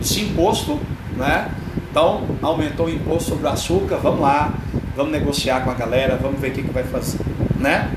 Esse 0.00 0.20
imposto, 0.20 0.78
né? 1.16 1.50
Então, 1.90 2.22
aumentou 2.42 2.86
o 2.86 2.90
imposto 2.90 3.30
sobre 3.30 3.46
o 3.46 3.48
açúcar. 3.48 3.96
Vamos 3.96 4.20
lá, 4.20 4.54
vamos 4.96 5.10
negociar 5.12 5.64
com 5.64 5.70
a 5.70 5.74
galera, 5.74 6.16
vamos 6.16 6.40
ver 6.40 6.50
o 6.50 6.52
que, 6.52 6.62
que 6.62 6.72
vai 6.72 6.84
fazer, 6.84 7.18
né? 7.56 7.90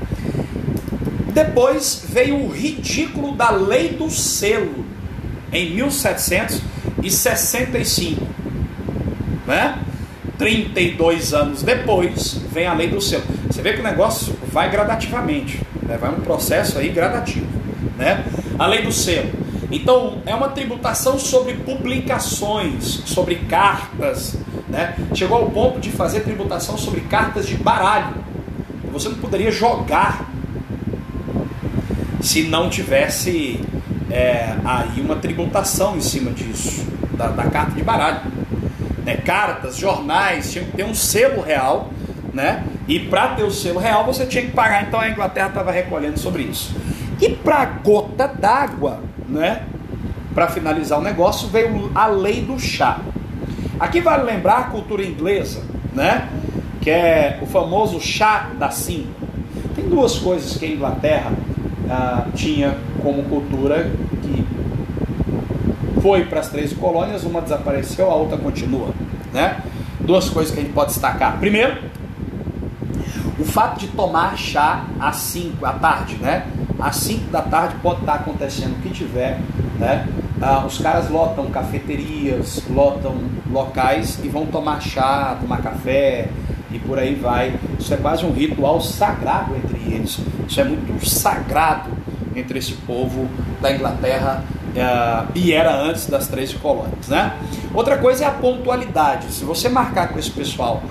Depois 1.32 2.04
veio 2.08 2.36
o 2.36 2.48
ridículo 2.48 3.32
da 3.32 3.50
lei 3.50 3.90
do 3.90 4.10
selo 4.10 4.84
em 5.52 5.76
1765, 7.04 8.26
né? 9.46 9.78
32 10.38 11.34
anos 11.34 11.62
depois 11.62 12.40
vem 12.50 12.66
a 12.66 12.74
lei 12.74 12.88
do 12.88 13.00
selo. 13.00 13.24
Você 13.48 13.62
vê 13.62 13.74
que 13.74 13.80
o 13.80 13.84
negócio 13.84 14.34
vai 14.50 14.70
gradativamente, 14.70 15.60
né? 15.82 15.96
vai 15.96 16.10
um 16.10 16.20
processo 16.20 16.78
aí 16.78 16.88
gradativo. 16.88 17.46
Né? 17.96 18.24
A 18.58 18.66
lei 18.66 18.82
do 18.82 18.90
selo. 18.90 19.30
Então, 19.70 20.18
é 20.26 20.34
uma 20.34 20.48
tributação 20.48 21.18
sobre 21.18 21.54
publicações, 21.54 23.02
sobre 23.04 23.36
cartas. 23.36 24.36
Né? 24.68 24.96
Chegou 25.14 25.38
ao 25.38 25.50
ponto 25.50 25.78
de 25.78 25.90
fazer 25.90 26.20
tributação 26.20 26.76
sobre 26.76 27.02
cartas 27.02 27.46
de 27.46 27.56
baralho. 27.56 28.14
Você 28.92 29.08
não 29.08 29.16
poderia 29.16 29.50
jogar 29.50 30.30
se 32.20 32.44
não 32.44 32.70
tivesse 32.70 33.60
é, 34.14 34.54
aí 34.64 35.00
uma 35.00 35.16
tributação 35.16 35.96
em 35.96 36.00
cima 36.00 36.30
disso, 36.30 36.86
da, 37.18 37.26
da 37.26 37.44
carta 37.50 37.72
de 37.72 37.82
baralho. 37.82 38.20
Né? 39.04 39.16
Cartas, 39.16 39.76
jornais, 39.76 40.52
tinha 40.52 40.64
que 40.64 40.70
ter 40.70 40.84
um 40.84 40.94
selo 40.94 41.42
real, 41.42 41.90
né? 42.32 42.64
E 42.86 43.00
para 43.00 43.28
ter 43.30 43.42
o 43.42 43.50
selo 43.50 43.80
real 43.80 44.06
você 44.06 44.24
tinha 44.24 44.44
que 44.44 44.52
pagar, 44.52 44.84
então 44.84 45.00
a 45.00 45.08
Inglaterra 45.08 45.48
estava 45.48 45.72
recolhendo 45.72 46.18
sobre 46.18 46.44
isso. 46.44 46.76
E 47.20 47.30
para 47.30 47.64
gota 47.64 48.28
d'água, 48.28 49.00
né? 49.28 49.62
Para 50.32 50.46
finalizar 50.46 51.00
o 51.00 51.02
negócio, 51.02 51.48
veio 51.48 51.90
a 51.92 52.06
lei 52.06 52.40
do 52.40 52.58
chá. 52.58 53.00
Aqui 53.80 54.00
vale 54.00 54.22
lembrar 54.22 54.58
a 54.58 54.64
cultura 54.64 55.04
inglesa, 55.04 55.60
né? 55.92 56.28
Que 56.80 56.90
é 56.90 57.38
o 57.42 57.46
famoso 57.46 58.00
chá 58.00 58.50
da 58.58 58.70
cinco. 58.70 59.26
Tem 59.74 59.88
duas 59.88 60.18
coisas 60.18 60.56
que 60.56 60.66
a 60.66 60.68
Inglaterra 60.68 61.32
ah, 61.90 62.26
tinha 62.34 62.76
como 63.04 63.22
cultura 63.24 63.90
que 64.22 64.44
foi 66.00 66.24
para 66.24 66.40
as 66.40 66.48
três 66.48 66.72
colônias, 66.72 67.22
uma 67.22 67.40
desapareceu, 67.40 68.10
a 68.10 68.14
outra 68.14 68.38
continua, 68.38 68.88
né? 69.32 69.60
Duas 70.00 70.28
coisas 70.28 70.52
que 70.52 70.60
a 70.60 70.62
gente 70.62 70.72
pode 70.72 70.90
destacar. 70.90 71.38
Primeiro, 71.38 71.76
o 73.38 73.44
fato 73.44 73.80
de 73.80 73.88
tomar 73.88 74.36
chá 74.36 74.84
às 74.98 75.16
5 75.16 75.64
à 75.64 75.72
tarde, 75.74 76.16
né? 76.16 76.46
Às 76.80 76.96
5 76.96 77.30
da 77.30 77.42
tarde 77.42 77.76
pode 77.82 78.00
estar 78.00 78.14
acontecendo 78.14 78.72
o 78.72 78.82
que 78.82 78.90
tiver, 78.90 79.38
né? 79.78 80.06
Ah, 80.40 80.64
os 80.66 80.78
caras 80.78 81.08
lotam 81.08 81.46
cafeterias, 81.46 82.62
lotam 82.68 83.16
locais 83.50 84.18
e 84.22 84.28
vão 84.28 84.46
tomar 84.46 84.80
chá, 84.80 85.38
tomar 85.40 85.62
café 85.62 86.28
e 86.70 86.78
por 86.78 86.98
aí 86.98 87.14
vai. 87.14 87.54
Isso 87.78 87.94
é 87.94 87.96
quase 87.96 88.26
um 88.26 88.32
ritual 88.32 88.80
sagrado 88.80 89.54
entre 89.56 89.78
eles. 89.94 90.18
Isso 90.46 90.60
é 90.60 90.64
muito 90.64 91.08
sagrado 91.08 91.90
entre 92.34 92.58
esse 92.58 92.72
povo 92.72 93.28
da 93.60 93.72
Inglaterra 93.72 94.42
Uh, 94.74 95.30
e 95.36 95.52
era 95.52 95.72
antes 95.72 96.06
das 96.06 96.26
13 96.26 96.56
colônias, 96.56 97.06
né? 97.06 97.36
Outra 97.72 97.96
coisa 97.96 98.24
é 98.24 98.26
a 98.26 98.32
pontualidade. 98.32 99.32
Se 99.32 99.44
você 99.44 99.68
marcar 99.68 100.08
com 100.08 100.18
esse 100.18 100.32
pessoal 100.32 100.82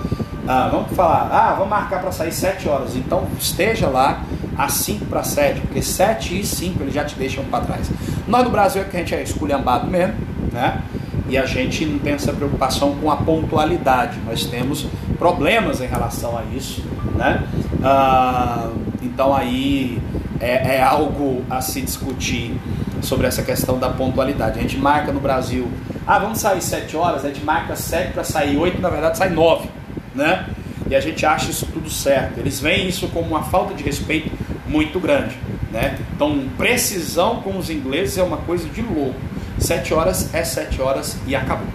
ah, 0.46 0.68
vamos 0.70 0.92
falar, 0.92 1.30
ah, 1.32 1.54
vamos 1.54 1.70
marcar 1.70 2.02
para 2.02 2.12
sair 2.12 2.32
7 2.32 2.68
horas. 2.68 2.94
Então 2.96 3.26
esteja 3.38 3.88
lá 3.88 4.22
às 4.56 4.72
5 4.74 5.06
para 5.06 5.22
7, 5.22 5.60
porque 5.62 5.82
7 5.82 6.40
e 6.40 6.44
5 6.44 6.82
eles 6.82 6.94
já 6.94 7.04
te 7.04 7.14
deixam 7.16 7.44
para 7.44 7.64
trás. 7.64 7.90
Nós 8.28 8.44
no 8.44 8.50
Brasil 8.50 8.82
é 8.82 8.84
que 8.84 8.96
a 8.96 9.00
gente 9.00 9.14
é 9.14 9.22
esculhambado 9.22 9.86
mesmo, 9.86 10.14
né? 10.52 10.82
E 11.30 11.38
a 11.38 11.46
gente 11.46 11.86
não 11.86 11.98
tem 11.98 12.12
essa 12.12 12.32
preocupação 12.32 12.94
com 12.96 13.10
a 13.10 13.16
pontualidade. 13.16 14.18
Nós 14.26 14.44
temos 14.44 14.86
problemas 15.18 15.80
em 15.80 15.86
relação 15.86 16.36
a 16.36 16.42
isso, 16.54 16.84
né? 17.16 17.42
Ah, 17.82 18.68
então 19.02 19.34
aí 19.34 19.98
é, 20.40 20.76
é 20.76 20.82
algo 20.82 21.44
a 21.48 21.60
se 21.60 21.80
discutir 21.80 22.58
sobre 23.02 23.26
essa 23.26 23.42
questão 23.42 23.78
da 23.78 23.90
pontualidade. 23.90 24.58
A 24.58 24.62
gente 24.62 24.76
marca 24.78 25.12
no 25.12 25.20
Brasil, 25.20 25.68
ah, 26.06 26.18
vamos 26.18 26.40
sair 26.40 26.62
7 26.62 26.96
horas, 26.96 27.24
a 27.24 27.28
gente 27.28 27.44
marca 27.44 27.76
7 27.76 28.12
para 28.12 28.24
sair 28.24 28.56
8, 28.56 28.80
na 28.80 28.88
verdade 28.88 29.18
sai 29.18 29.30
9 29.30 29.68
né? 30.14 30.46
E 30.88 30.94
a 30.94 31.00
gente 31.00 31.24
acha 31.24 31.50
isso 31.50 31.66
tudo 31.66 31.90
certo. 31.90 32.38
Eles 32.38 32.60
veem 32.60 32.88
isso 32.88 33.08
como 33.08 33.28
uma 33.28 33.42
falta 33.42 33.74
de 33.74 33.82
respeito 33.82 34.30
muito 34.66 35.00
grande, 35.00 35.36
né? 35.72 35.98
Então, 36.14 36.46
precisão 36.56 37.40
com 37.42 37.58
os 37.58 37.70
ingleses 37.70 38.18
é 38.18 38.22
uma 38.22 38.36
coisa 38.38 38.68
de 38.68 38.82
louco. 38.82 39.18
Sete 39.58 39.94
horas 39.94 40.32
é 40.34 40.44
sete 40.44 40.80
horas 40.80 41.16
e 41.26 41.34
acabou. 41.34 41.66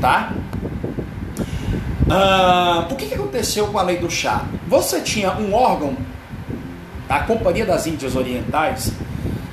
Tá? 0.00 0.32
Ah, 2.08 2.86
o 2.90 2.94
que, 2.94 3.06
que 3.06 3.14
aconteceu 3.14 3.66
com 3.68 3.78
a 3.78 3.82
lei 3.82 3.96
do 3.96 4.10
chá? 4.10 4.44
Você 4.68 5.00
tinha 5.00 5.32
um 5.32 5.54
órgão, 5.54 5.96
a 7.08 7.20
Companhia 7.20 7.66
das 7.66 7.86
Índias 7.86 8.16
Orientais, 8.16 8.92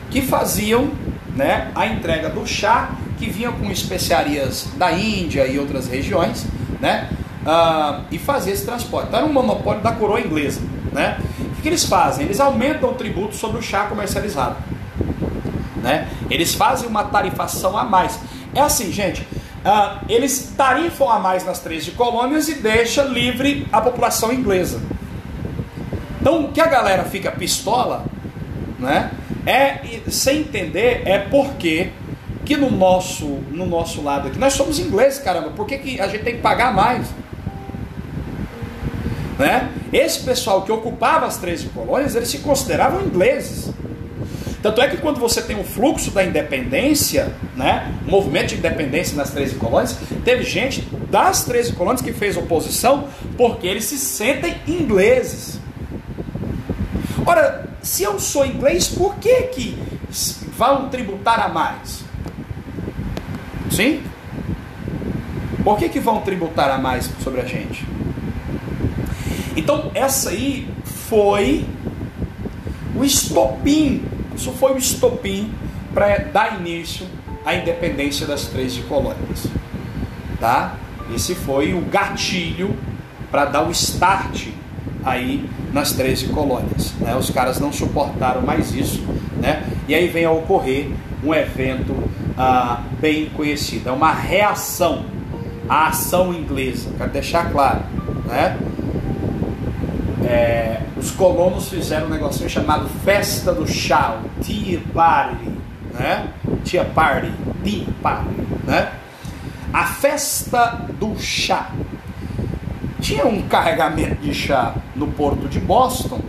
que 0.09 0.21
faziam 0.21 0.91
né, 1.35 1.71
a 1.75 1.87
entrega 1.87 2.29
do 2.29 2.45
chá 2.45 2.91
que 3.17 3.29
vinha 3.29 3.51
com 3.51 3.71
especiarias 3.71 4.67
da 4.77 4.91
Índia 4.91 5.47
e 5.47 5.57
outras 5.57 5.87
regiões, 5.87 6.45
né? 6.79 7.09
ah, 7.45 8.01
e 8.11 8.17
fazer 8.17 8.51
esse 8.51 8.65
transporte. 8.65 9.07
Então 9.07 9.19
era 9.19 9.27
um 9.27 9.33
monopólio 9.33 9.81
da 9.81 9.91
coroa 9.91 10.19
inglesa. 10.19 10.61
Né? 10.91 11.17
O 11.57 11.61
que, 11.61 11.67
eles 11.67 11.85
fazem? 11.85 12.25
Eles 12.25 12.39
aumentam 12.39 12.91
o 12.91 12.93
tributo 12.93 13.35
sobre 13.35 13.59
o 13.59 13.61
chá 13.61 13.85
comercializado. 13.85 14.55
Né? 15.77 16.07
Eles 16.29 16.53
fazem 16.53 16.87
uma 16.87 17.03
tarifação 17.05 17.77
a 17.77 17.83
mais. 17.83 18.19
É 18.53 18.61
assim, 18.61 18.91
gente. 18.91 19.27
Ah, 19.65 20.01
eles 20.09 20.53
tarifam 20.57 21.09
a 21.09 21.19
mais 21.19 21.45
nas 21.45 21.59
13 21.59 21.91
colônias 21.91 22.47
e 22.49 22.55
deixa 22.55 23.03
livre 23.03 23.67
a 23.71 23.81
população 23.81 24.31
inglesa. 24.31 24.81
Então 26.23 26.45
o 26.45 26.53
que 26.53 26.61
a 26.61 26.67
galera 26.67 27.03
fica 27.03 27.29
pistola, 27.31 28.05
né? 28.79 29.11
É 29.45 29.99
sem 30.09 30.39
entender 30.39 31.01
é 31.03 31.19
porque 31.19 31.89
que 32.45 32.55
no 32.55 32.71
nosso 32.71 33.25
no 33.51 33.65
nosso 33.65 34.01
lado 34.01 34.29
aqui 34.29 34.39
nós 34.39 34.53
somos 34.53 34.79
ingleses, 34.79 35.19
caramba. 35.19 35.49
Por 35.49 35.67
que, 35.67 35.77
que 35.77 35.99
a 35.99 36.07
gente 36.07 36.23
tem 36.23 36.35
que 36.37 36.41
pagar 36.41 36.73
mais? 36.73 37.05
Né? 39.37 39.69
Esse 39.91 40.21
pessoal 40.21 40.61
que 40.61 40.71
ocupava 40.71 41.25
as 41.25 41.35
13 41.35 41.67
colônias, 41.75 42.15
eles 42.15 42.29
se 42.29 42.37
consideravam 42.37 43.01
ingleses. 43.01 43.69
Tanto 44.61 44.79
é 44.79 44.87
que 44.87 44.95
quando 44.95 45.19
você 45.19 45.41
tem 45.41 45.59
o 45.59 45.63
fluxo 45.65 46.09
da 46.09 46.23
independência, 46.23 47.33
né, 47.53 47.93
o 48.07 48.11
movimento 48.11 48.49
de 48.49 48.55
independência 48.55 49.17
nas 49.17 49.31
13 49.31 49.55
colônias, 49.55 49.97
teve 50.23 50.43
gente 50.43 50.87
das 51.11 51.43
13 51.43 51.73
colônias 51.73 52.01
que 52.01 52.13
fez 52.13 52.37
oposição 52.37 53.09
porque 53.35 53.67
eles 53.67 53.83
se 53.83 53.97
sentem 53.97 54.55
ingleses. 54.65 55.59
Ora, 57.25 57.69
se 57.81 58.03
eu 58.03 58.19
sou 58.19 58.45
inglês, 58.45 58.87
por 58.87 59.15
que 59.15 59.43
que 59.43 59.77
vão 60.57 60.89
tributar 60.89 61.39
a 61.39 61.47
mais? 61.47 62.03
Sim? 63.71 64.03
Por 65.63 65.77
que 65.77 65.87
que 65.87 65.99
vão 65.99 66.21
tributar 66.21 66.69
a 66.69 66.77
mais 66.77 67.09
sobre 67.23 67.39
a 67.39 67.45
gente? 67.45 67.85
Então, 69.55 69.91
essa 69.93 70.31
aí 70.31 70.67
foi 70.83 71.65
o 72.95 73.03
estopim, 73.03 74.03
isso 74.35 74.51
foi 74.51 74.73
o 74.73 74.77
estopim 74.77 75.53
para 75.93 76.17
dar 76.17 76.59
início 76.59 77.07
à 77.45 77.55
independência 77.55 78.27
das 78.27 78.47
13 78.47 78.81
colônias. 78.83 79.47
Tá? 80.39 80.75
Esse 81.15 81.35
foi 81.35 81.73
o 81.73 81.81
gatilho 81.81 82.75
para 83.31 83.45
dar 83.45 83.63
o 83.63 83.71
start 83.71 84.47
aí 85.03 85.49
nas 85.71 85.93
13 85.93 86.27
colônias. 86.27 86.93
Né? 86.99 87.15
Os 87.15 87.29
caras 87.29 87.59
não 87.59 87.71
suportaram 87.71 88.41
mais 88.41 88.73
isso, 88.73 89.03
né? 89.41 89.63
e 89.87 89.95
aí 89.95 90.07
vem 90.07 90.25
a 90.25 90.31
ocorrer 90.31 90.89
um 91.23 91.33
evento 91.33 91.95
ah, 92.37 92.81
bem 92.99 93.29
conhecido. 93.29 93.89
É 93.89 93.91
uma 93.91 94.11
reação 94.13 95.05
à 95.67 95.87
ação 95.87 96.33
inglesa, 96.33 96.89
quero 96.97 97.11
deixar 97.11 97.51
claro. 97.51 97.81
Né? 98.25 98.57
é, 100.25 100.81
os 100.97 101.11
colonos 101.11 101.69
fizeram 101.69 102.07
um 102.07 102.09
negocinho 102.09 102.49
chamado 102.49 102.87
Festa 103.03 103.53
do 103.53 103.67
Chá, 103.67 104.19
Tea 104.41 104.79
Party, 104.93 105.49
né? 105.93 106.27
Tea 106.63 106.85
Party, 106.85 107.31
Tea 107.63 107.85
Party, 108.01 108.41
né? 108.65 108.91
A 109.71 109.85
festa 109.85 110.81
do 110.99 111.17
chá. 111.19 111.71
Tinha 113.03 113.27
um 113.27 113.41
carregamento 113.41 114.15
de 114.21 114.33
chá 114.33 114.75
no 114.95 115.07
porto 115.07 115.49
de 115.49 115.59
Boston 115.59 116.21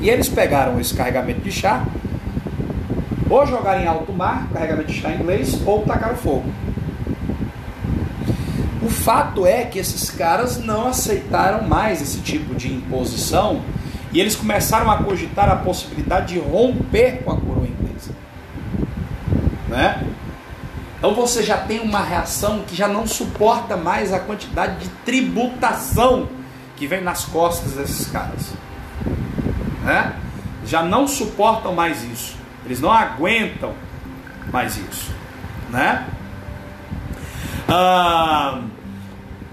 e 0.00 0.08
eles 0.08 0.28
pegaram 0.28 0.78
esse 0.78 0.94
carregamento 0.94 1.40
de 1.40 1.50
chá, 1.50 1.84
ou 3.28 3.44
jogaram 3.44 3.82
em 3.82 3.88
alto 3.88 4.12
mar, 4.12 4.46
carregamento 4.52 4.92
de 4.92 5.00
chá 5.00 5.10
em 5.10 5.16
inglês, 5.16 5.60
ou 5.66 5.82
tacaram 5.82 6.14
fogo. 6.14 6.44
O 8.80 8.88
fato 8.88 9.44
é 9.44 9.64
que 9.64 9.80
esses 9.80 10.10
caras 10.10 10.62
não 10.62 10.86
aceitaram 10.86 11.66
mais 11.66 12.00
esse 12.00 12.20
tipo 12.20 12.54
de 12.54 12.72
imposição 12.72 13.62
e 14.12 14.20
eles 14.20 14.36
começaram 14.36 14.88
a 14.88 14.98
cogitar 14.98 15.48
a 15.48 15.56
possibilidade 15.56 16.34
de 16.34 16.38
romper 16.38 17.24
com 17.24 17.32
a 17.32 17.36
coroa 17.36 17.66
inglesa. 17.66 18.12
Né? 19.68 20.03
Então 21.04 21.14
você 21.14 21.42
já 21.42 21.58
tem 21.58 21.80
uma 21.80 22.00
reação 22.00 22.62
que 22.66 22.74
já 22.74 22.88
não 22.88 23.06
suporta 23.06 23.76
mais 23.76 24.10
a 24.10 24.18
quantidade 24.18 24.78
de 24.78 24.88
tributação 25.04 26.30
que 26.78 26.86
vem 26.86 27.02
nas 27.02 27.26
costas 27.26 27.72
desses 27.72 28.06
caras. 28.10 28.54
Né? 29.82 30.14
Já 30.64 30.82
não 30.82 31.06
suportam 31.06 31.74
mais 31.74 32.02
isso. 32.04 32.34
Eles 32.64 32.80
não 32.80 32.90
aguentam 32.90 33.74
mais 34.50 34.78
isso. 34.78 35.12
Né? 35.68 36.06
Ah, 37.68 38.62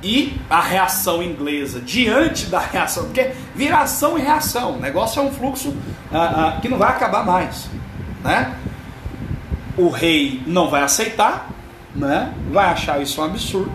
e 0.02 0.40
a 0.50 0.62
reação 0.62 1.22
inglesa 1.22 1.82
diante 1.82 2.46
da 2.46 2.60
reação, 2.60 3.08
porque 3.08 3.34
vira 3.54 3.80
ação 3.80 4.18
e 4.18 4.22
reação, 4.22 4.78
o 4.78 4.80
negócio 4.80 5.22
é 5.22 5.26
um 5.26 5.34
fluxo 5.34 5.76
ah, 6.14 6.54
ah, 6.56 6.62
que 6.62 6.70
não 6.70 6.78
vai 6.78 6.92
acabar 6.92 7.26
mais, 7.26 7.68
né? 8.24 8.56
O 9.82 9.90
rei 9.90 10.44
não 10.46 10.70
vai 10.70 10.84
aceitar, 10.84 11.50
né? 11.96 12.36
Vai 12.52 12.66
achar 12.66 13.02
isso 13.02 13.20
um 13.20 13.24
absurdo 13.24 13.72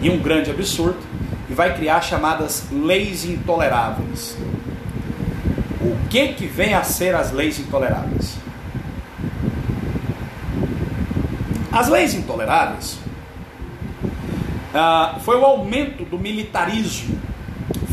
e 0.00 0.08
um 0.08 0.18
grande 0.18 0.50
absurdo 0.50 0.96
e 1.46 1.52
vai 1.52 1.76
criar 1.76 2.00
chamadas 2.00 2.64
leis 2.72 3.26
intoleráveis. 3.26 4.34
O, 5.82 6.08
que 6.08 6.28
que 6.28 6.46
vem 6.46 6.72
a 6.72 6.82
ser 6.82 7.14
as 7.14 7.32
leis 7.32 7.58
intoleráveis? 7.58 8.38
As 11.70 11.88
leis 11.88 12.14
intoleráveis 12.14 12.98
ah, 14.72 15.18
foi 15.20 15.36
o 15.36 15.44
aumento 15.44 16.02
do 16.06 16.18
militarismo, 16.18 17.20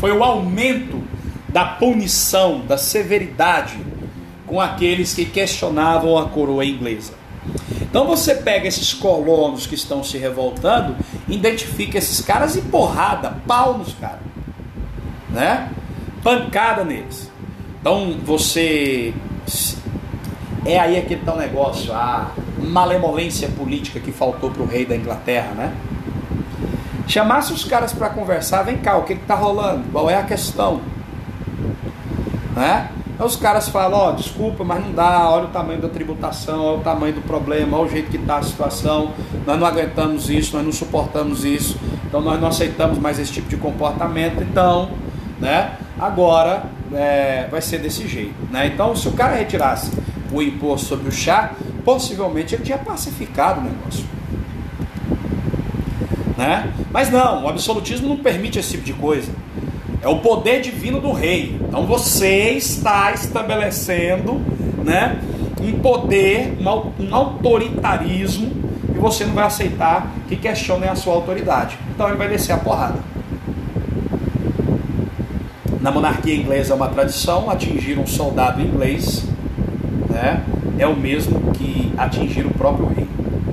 foi 0.00 0.12
o 0.12 0.24
aumento 0.24 1.04
da 1.50 1.66
punição, 1.66 2.60
da 2.60 2.78
severidade 2.78 3.76
com 4.46 4.60
aqueles 4.60 5.14
que 5.14 5.24
questionavam 5.24 6.16
a 6.16 6.28
coroa 6.28 6.64
inglesa. 6.64 7.12
Então 7.80 8.06
você 8.06 8.34
pega 8.34 8.66
esses 8.66 8.92
colonos 8.92 9.66
que 9.66 9.74
estão 9.74 10.02
se 10.02 10.18
revoltando, 10.18 10.96
identifica 11.28 11.98
esses 11.98 12.20
caras 12.20 12.56
e 12.56 12.62
porrada, 12.62 13.36
pau 13.46 13.78
nos 13.78 13.94
caras, 13.94 14.20
né? 15.30 15.70
Pancada 16.22 16.84
neles. 16.84 17.30
Então 17.80 18.16
você 18.24 19.14
é 20.64 20.78
aí 20.78 20.98
aquele 20.98 21.22
tal 21.24 21.36
negócio, 21.36 21.92
a 21.92 22.32
malemolência 22.58 23.48
política 23.48 24.00
que 24.00 24.10
faltou 24.10 24.50
para 24.50 24.62
o 24.62 24.66
rei 24.66 24.84
da 24.84 24.96
Inglaterra, 24.96 25.52
né? 25.54 25.74
Chamasse 27.06 27.52
os 27.52 27.64
caras 27.64 27.92
para 27.92 28.08
conversar, 28.10 28.64
vem 28.64 28.78
cá, 28.78 28.96
o 28.96 29.04
que 29.04 29.12
está 29.12 29.36
rolando? 29.36 29.84
Qual 29.92 30.10
é 30.10 30.16
a 30.16 30.24
questão? 30.24 30.80
Né? 32.56 32.90
Aí 33.18 33.26
os 33.26 33.36
caras 33.36 33.68
falam, 33.68 33.98
ó, 33.98 34.10
oh, 34.10 34.12
desculpa, 34.12 34.62
mas 34.62 34.84
não 34.84 34.92
dá, 34.92 35.30
olha 35.30 35.44
o 35.44 35.48
tamanho 35.48 35.80
da 35.80 35.88
tributação, 35.88 36.62
olha 36.62 36.78
o 36.78 36.82
tamanho 36.82 37.14
do 37.14 37.22
problema, 37.22 37.78
olha 37.78 37.86
o 37.86 37.90
jeito 37.90 38.10
que 38.10 38.18
está 38.18 38.38
a 38.38 38.42
situação, 38.42 39.12
nós 39.46 39.58
não 39.58 39.66
aguentamos 39.66 40.28
isso, 40.28 40.54
nós 40.54 40.64
não 40.64 40.72
suportamos 40.72 41.44
isso, 41.44 41.78
então 42.06 42.20
nós 42.20 42.40
não 42.40 42.48
aceitamos 42.48 42.98
mais 42.98 43.18
esse 43.18 43.32
tipo 43.32 43.48
de 43.48 43.56
comportamento, 43.56 44.42
então, 44.42 44.90
né, 45.40 45.76
agora 45.98 46.64
é, 46.92 47.48
vai 47.50 47.62
ser 47.62 47.78
desse 47.78 48.06
jeito, 48.06 48.34
né? 48.50 48.66
Então, 48.66 48.94
se 48.94 49.08
o 49.08 49.12
cara 49.12 49.34
retirasse 49.34 49.90
o 50.32 50.42
imposto 50.42 50.88
sobre 50.88 51.08
o 51.08 51.12
chá, 51.12 51.52
possivelmente 51.84 52.54
ele 52.54 52.64
tinha 52.64 52.78
pacificado 52.78 53.60
o 53.60 53.64
negócio. 53.64 54.04
Né? 56.36 56.70
Mas 56.92 57.10
não, 57.10 57.44
o 57.44 57.48
absolutismo 57.48 58.08
não 58.08 58.16
permite 58.18 58.58
esse 58.58 58.72
tipo 58.72 58.84
de 58.84 58.92
coisa. 58.92 59.32
É 60.06 60.08
o 60.08 60.20
poder 60.20 60.60
divino 60.60 61.00
do 61.00 61.10
rei. 61.10 61.58
Então 61.60 61.84
você 61.84 62.50
está 62.50 63.10
estabelecendo 63.10 64.40
né, 64.84 65.18
um 65.60 65.80
poder, 65.80 66.56
um 66.60 67.12
autoritarismo, 67.12 68.52
e 68.94 68.98
você 68.98 69.24
não 69.24 69.34
vai 69.34 69.46
aceitar 69.46 70.12
que 70.28 70.36
questionem 70.36 70.88
a 70.88 70.94
sua 70.94 71.12
autoridade. 71.12 71.76
Então 71.92 72.06
ele 72.06 72.16
vai 72.16 72.28
descer 72.28 72.52
a 72.52 72.56
porrada. 72.56 73.00
Na 75.80 75.90
monarquia 75.90 76.36
inglesa 76.36 76.72
é 76.72 76.76
uma 76.76 76.88
tradição 76.88 77.50
atingir 77.50 77.98
um 77.98 78.06
soldado 78.06 78.60
inglês 78.62 79.24
né, 80.08 80.40
é 80.78 80.86
o 80.86 80.94
mesmo 80.94 81.50
que 81.50 81.92
atingir 81.98 82.46
o 82.46 82.50
próprio 82.50 82.86
rei. 82.86 83.08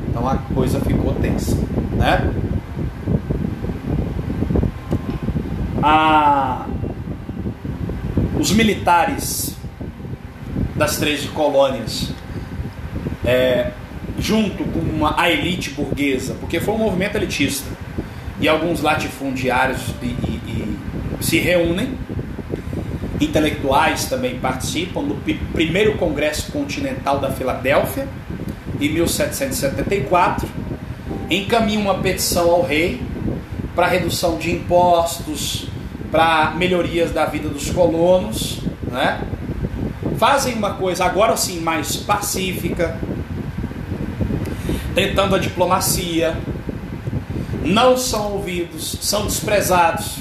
Então 0.08 0.30
a 0.30 0.36
coisa 0.54 0.80
ficou 0.82 1.16
tensa. 1.16 1.58
Né? 1.98 2.32
A, 5.84 6.66
os 8.40 8.54
militares 8.54 9.58
das 10.76 10.98
três 10.98 11.26
colônias, 11.26 12.10
é, 13.26 13.72
junto 14.18 14.64
com 14.64 14.80
uma, 14.80 15.20
a 15.20 15.30
elite 15.30 15.72
burguesa, 15.72 16.36
porque 16.40 16.62
foi 16.62 16.74
um 16.74 16.78
movimento 16.78 17.18
elitista, 17.18 17.70
e 18.40 18.48
alguns 18.48 18.82
latifundiários 18.82 19.82
e, 20.02 20.06
e, 20.06 20.78
e 21.20 21.24
se 21.24 21.38
reúnem, 21.38 21.98
intelectuais 23.20 24.06
também 24.06 24.40
participam 24.40 25.04
do 25.04 25.16
primeiro 25.52 25.98
Congresso 25.98 26.50
Continental 26.52 27.20
da 27.20 27.30
Filadélfia, 27.30 28.08
em 28.80 28.90
1774, 28.90 30.48
encaminham 31.30 31.82
uma 31.82 31.96
petição 31.96 32.50
ao 32.50 32.64
rei 32.64 33.02
para 33.76 33.88
redução 33.88 34.38
de 34.38 34.52
impostos, 34.52 35.73
para 36.14 36.52
melhorias 36.52 37.12
da 37.12 37.26
vida 37.26 37.50
dos 37.50 37.72
colonos, 37.72 38.60
né? 38.84 39.20
Fazem 40.20 40.54
uma 40.54 40.76
coisa 40.76 41.06
agora 41.06 41.36
sim 41.36 41.60
mais 41.60 41.96
pacífica, 41.96 43.00
tentando 44.94 45.36
a 45.36 45.40
diplomacia, 45.40 46.38
não 47.66 47.98
são 47.98 48.34
ouvidos, 48.34 49.00
são 49.02 49.26
desprezados, 49.26 50.18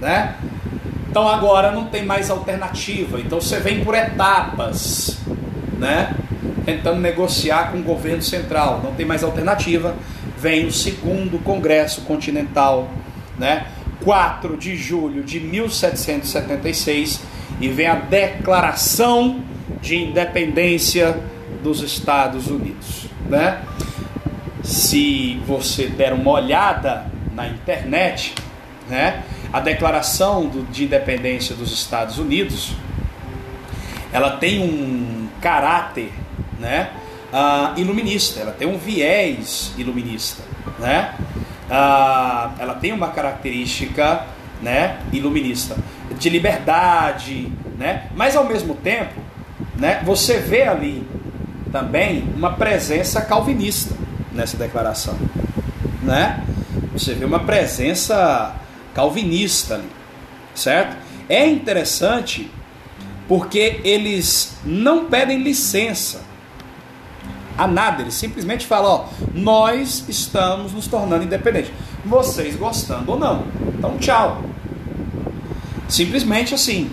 né? 0.00 0.36
Então 1.10 1.28
agora 1.28 1.70
não 1.70 1.84
tem 1.84 2.02
mais 2.02 2.30
alternativa. 2.30 3.20
Então 3.20 3.42
você 3.42 3.60
vem 3.60 3.84
por 3.84 3.94
etapas, 3.94 5.18
né? 5.78 6.14
Tentando 6.64 6.98
negociar 6.98 7.72
com 7.72 7.78
o 7.78 7.82
governo 7.82 8.22
central. 8.22 8.80
Não 8.82 8.94
tem 8.94 9.04
mais 9.04 9.22
alternativa. 9.22 9.94
Vem 10.38 10.64
o 10.64 10.72
segundo 10.72 11.38
Congresso 11.44 12.00
Continental, 12.02 12.88
né? 13.38 13.66
4 14.04 14.56
de 14.56 14.76
julho 14.76 15.22
de 15.22 15.40
1776 15.40 17.20
e 17.60 17.68
vem 17.68 17.86
a 17.86 17.94
Declaração 17.94 19.42
de 19.80 19.96
Independência 19.96 21.18
dos 21.62 21.82
Estados 21.82 22.48
Unidos, 22.48 23.06
né? 23.28 23.62
Se 24.62 25.40
você 25.46 25.86
der 25.86 26.12
uma 26.12 26.30
olhada 26.30 27.06
na 27.34 27.48
internet, 27.48 28.34
né, 28.88 29.22
a 29.52 29.60
Declaração 29.60 30.50
de 30.70 30.84
Independência 30.84 31.54
dos 31.54 31.72
Estados 31.72 32.18
Unidos, 32.18 32.72
ela 34.12 34.36
tem 34.36 34.60
um 34.60 35.28
caráter, 35.40 36.12
né, 36.58 36.90
uh, 37.32 37.78
iluminista, 37.78 38.40
ela 38.40 38.52
tem 38.52 38.68
um 38.68 38.76
viés 38.76 39.72
iluminista, 39.78 40.42
né? 40.78 41.14
Ah, 41.70 42.50
ela 42.58 42.74
tem 42.74 42.92
uma 42.92 43.08
característica 43.08 44.26
né, 44.60 44.98
iluminista, 45.12 45.76
de 46.18 46.28
liberdade, 46.28 47.50
né? 47.78 48.08
mas 48.14 48.36
ao 48.36 48.44
mesmo 48.44 48.74
tempo 48.74 49.20
né, 49.76 50.02
você 50.04 50.38
vê 50.38 50.64
ali 50.64 51.06
também 51.72 52.24
uma 52.36 52.52
presença 52.54 53.22
calvinista 53.22 53.94
nessa 54.32 54.56
declaração. 54.56 55.16
Né? 56.02 56.44
Você 56.92 57.14
vê 57.14 57.24
uma 57.24 57.40
presença 57.40 58.54
calvinista 58.92 59.74
ali, 59.76 59.88
certo? 60.54 60.96
É 61.28 61.46
interessante 61.46 62.50
porque 63.28 63.80
eles 63.84 64.56
não 64.64 65.04
pedem 65.04 65.42
licença 65.42 66.22
a 67.60 67.66
nada. 67.66 68.02
Ele 68.02 68.10
simplesmente 68.10 68.66
fala: 68.66 68.88
ó, 68.88 69.04
nós 69.34 70.04
estamos 70.08 70.72
nos 70.72 70.86
tornando 70.86 71.24
independentes. 71.24 71.70
Vocês 72.04 72.56
gostando 72.56 73.12
ou 73.12 73.18
não. 73.18 73.44
Então, 73.76 73.98
tchau. 73.98 74.42
Simplesmente 75.88 76.54
assim. 76.54 76.90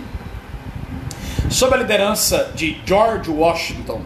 Sob 1.48 1.74
a 1.74 1.78
liderança 1.78 2.52
de 2.54 2.78
George 2.84 3.30
Washington, 3.30 4.02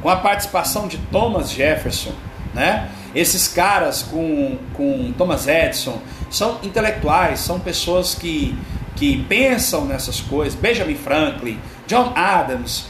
com 0.00 0.08
a 0.08 0.16
participação 0.16 0.88
de 0.88 0.96
Thomas 0.96 1.50
Jefferson, 1.50 2.12
né? 2.54 2.88
Esses 3.14 3.48
caras 3.48 4.02
com, 4.02 4.56
com 4.72 5.12
Thomas 5.16 5.46
Edison 5.46 6.00
são 6.30 6.58
intelectuais, 6.62 7.40
são 7.40 7.60
pessoas 7.60 8.14
que, 8.14 8.56
que 8.94 9.22
pensam 9.24 9.84
nessas 9.84 10.20
coisas. 10.20 10.58
Benjamin 10.58 10.94
Franklin, 10.94 11.58
John 11.86 12.12
Adams, 12.14 12.86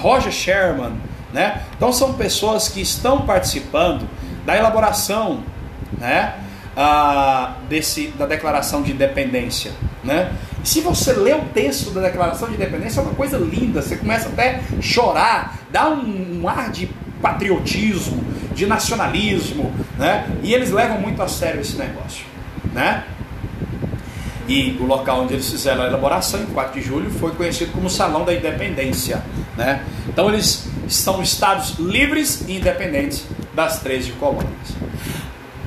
Roger 0.00 0.32
Sherman, 0.32 0.94
né? 1.34 1.62
Então 1.76 1.92
são 1.92 2.14
pessoas 2.14 2.68
que 2.68 2.80
estão 2.80 3.22
participando 3.22 4.08
da 4.46 4.56
elaboração 4.56 5.42
né, 5.98 6.34
a, 6.76 7.56
desse, 7.68 8.08
da 8.16 8.24
Declaração 8.24 8.82
de 8.82 8.92
Independência. 8.92 9.72
Né? 10.04 10.32
Se 10.62 10.80
você 10.80 11.12
lê 11.12 11.32
o 11.32 11.42
texto 11.46 11.90
da 11.90 12.02
Declaração 12.02 12.48
de 12.48 12.54
Independência, 12.54 13.00
é 13.00 13.02
uma 13.02 13.14
coisa 13.14 13.36
linda, 13.36 13.82
você 13.82 13.96
começa 13.96 14.28
até 14.28 14.60
a 14.78 14.80
chorar, 14.80 15.58
dá 15.72 15.90
um, 15.90 16.42
um 16.42 16.48
ar 16.48 16.70
de 16.70 16.88
patriotismo, 17.20 18.22
de 18.54 18.64
nacionalismo, 18.64 19.72
né? 19.98 20.30
e 20.40 20.54
eles 20.54 20.70
levam 20.70 21.00
muito 21.00 21.20
a 21.20 21.26
sério 21.26 21.60
esse 21.60 21.76
negócio. 21.76 22.24
Né? 22.72 23.02
E 24.46 24.76
o 24.78 24.84
local 24.84 25.22
onde 25.22 25.32
eles 25.34 25.50
fizeram 25.50 25.82
a 25.82 25.86
elaboração, 25.86 26.40
em 26.42 26.46
4 26.46 26.80
de 26.80 26.86
julho, 26.86 27.10
foi 27.10 27.32
conhecido 27.32 27.72
como 27.72 27.90
Salão 27.90 28.24
da 28.24 28.32
Independência. 28.32 29.20
Né? 29.56 29.82
Então 30.08 30.28
eles 30.28 30.68
são 30.88 31.22
estados 31.22 31.78
livres 31.78 32.44
e 32.48 32.56
independentes 32.56 33.24
das 33.54 33.80
13 33.80 34.12
colônias. 34.12 34.74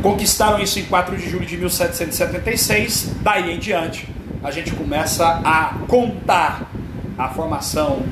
Conquistaram 0.01 0.59
isso 0.59 0.79
em 0.79 0.85
4 0.85 1.17
de 1.17 1.29
julho 1.29 1.45
de 1.45 1.57
1776, 1.57 3.11
daí 3.21 3.53
em 3.53 3.59
diante 3.59 4.07
a 4.43 4.51
gente 4.51 4.71
começa 4.71 5.41
a 5.43 5.75
contar 5.87 6.69
a 7.17 7.29
formação 7.29 8.03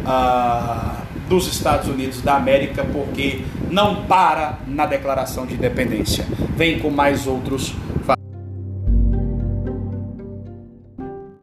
uh, 0.00 1.04
dos 1.28 1.46
Estados 1.46 1.88
Unidos 1.88 2.22
da 2.22 2.36
América, 2.36 2.84
porque 2.84 3.42
não 3.70 4.04
para 4.06 4.58
na 4.66 4.86
declaração 4.86 5.46
de 5.46 5.54
independência. 5.54 6.24
Vem 6.56 6.78
com 6.78 6.90
mais 6.90 7.26
outros 7.26 7.74